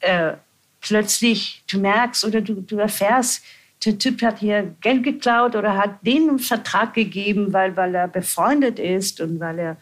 äh, 0.00 0.34
plötzlich 0.80 1.62
du 1.70 1.78
merkst 1.78 2.24
oder 2.24 2.40
du, 2.40 2.60
du 2.60 2.76
erfährst, 2.76 3.42
der 3.84 3.98
Typ 3.98 4.22
hat 4.22 4.38
hier 4.38 4.74
Geld 4.80 5.02
geklaut 5.02 5.56
oder 5.56 5.76
hat 5.76 6.06
denen 6.06 6.30
einen 6.30 6.38
Vertrag 6.38 6.94
gegeben, 6.94 7.52
weil, 7.52 7.76
weil 7.76 7.94
er 7.94 8.06
befreundet 8.06 8.78
ist 8.78 9.20
und 9.20 9.40
weil 9.40 9.58
er 9.58 9.76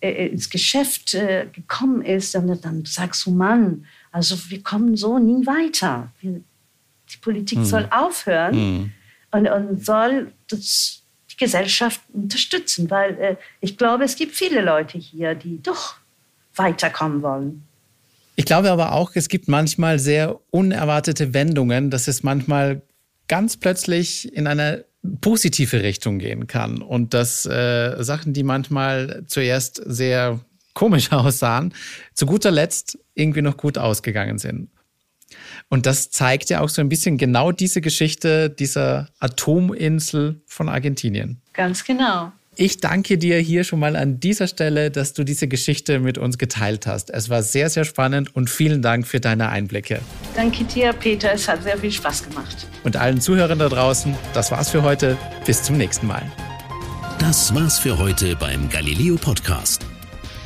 äh, 0.00 0.26
ins 0.26 0.50
Geschäft 0.50 1.14
äh, 1.14 1.46
gekommen 1.50 2.02
ist. 2.02 2.34
Und 2.34 2.62
dann 2.64 2.84
sagst 2.84 3.24
du, 3.24 3.30
Mann, 3.30 3.86
also 4.14 4.36
wir 4.48 4.62
kommen 4.62 4.96
so 4.96 5.18
nie 5.18 5.44
weiter. 5.44 6.12
Wir, 6.20 6.40
die 7.12 7.16
Politik 7.20 7.58
hm. 7.58 7.64
soll 7.64 7.88
aufhören 7.90 8.54
hm. 8.54 8.92
und, 9.32 9.48
und 9.48 9.84
soll 9.84 10.32
das, 10.46 11.02
die 11.32 11.36
Gesellschaft 11.36 12.00
unterstützen, 12.12 12.88
weil 12.90 13.18
äh, 13.20 13.36
ich 13.60 13.76
glaube, 13.76 14.04
es 14.04 14.14
gibt 14.14 14.36
viele 14.36 14.62
Leute 14.62 14.98
hier, 14.98 15.34
die 15.34 15.60
doch 15.60 15.96
weiterkommen 16.54 17.22
wollen. 17.22 17.64
Ich 18.36 18.44
glaube 18.44 18.70
aber 18.70 18.92
auch, 18.92 19.10
es 19.14 19.28
gibt 19.28 19.48
manchmal 19.48 19.98
sehr 19.98 20.38
unerwartete 20.50 21.34
Wendungen, 21.34 21.90
dass 21.90 22.06
es 22.06 22.22
manchmal 22.22 22.82
ganz 23.26 23.56
plötzlich 23.56 24.32
in 24.32 24.46
eine 24.46 24.84
positive 25.22 25.82
Richtung 25.82 26.20
gehen 26.20 26.46
kann 26.46 26.82
und 26.82 27.14
dass 27.14 27.46
äh, 27.46 27.96
Sachen, 27.98 28.32
die 28.32 28.44
manchmal 28.44 29.24
zuerst 29.26 29.82
sehr 29.84 30.38
komisch 30.74 31.12
aussahen, 31.12 31.72
zu 32.12 32.26
guter 32.26 32.50
Letzt 32.50 32.98
irgendwie 33.14 33.42
noch 33.42 33.56
gut 33.56 33.78
ausgegangen 33.78 34.38
sind. 34.38 34.68
Und 35.68 35.86
das 35.86 36.10
zeigt 36.10 36.50
ja 36.50 36.60
auch 36.60 36.68
so 36.68 36.80
ein 36.80 36.88
bisschen 36.88 37.18
genau 37.18 37.50
diese 37.50 37.80
Geschichte 37.80 38.50
dieser 38.50 39.08
Atominsel 39.18 40.42
von 40.46 40.68
Argentinien. 40.68 41.40
Ganz 41.52 41.84
genau. 41.84 42.32
Ich 42.56 42.78
danke 42.78 43.18
dir 43.18 43.38
hier 43.38 43.64
schon 43.64 43.80
mal 43.80 43.96
an 43.96 44.20
dieser 44.20 44.46
Stelle, 44.46 44.92
dass 44.92 45.12
du 45.12 45.24
diese 45.24 45.48
Geschichte 45.48 45.98
mit 45.98 46.18
uns 46.18 46.38
geteilt 46.38 46.86
hast. 46.86 47.10
Es 47.10 47.28
war 47.28 47.42
sehr, 47.42 47.68
sehr 47.68 47.84
spannend 47.84 48.34
und 48.36 48.48
vielen 48.48 48.80
Dank 48.80 49.08
für 49.08 49.18
deine 49.18 49.48
Einblicke. 49.48 50.00
Danke 50.36 50.62
dir, 50.64 50.92
Peter. 50.92 51.32
Es 51.32 51.48
hat 51.48 51.64
sehr 51.64 51.78
viel 51.78 51.90
Spaß 51.90 52.28
gemacht. 52.28 52.68
Und 52.84 52.96
allen 52.96 53.20
Zuhörern 53.20 53.58
da 53.58 53.68
draußen, 53.68 54.14
das 54.34 54.52
war's 54.52 54.70
für 54.70 54.82
heute. 54.82 55.16
Bis 55.44 55.64
zum 55.64 55.76
nächsten 55.76 56.06
Mal. 56.06 56.22
Das 57.18 57.52
war's 57.54 57.78
für 57.78 57.98
heute 57.98 58.36
beim 58.36 58.68
Galileo 58.68 59.16
Podcast. 59.16 59.84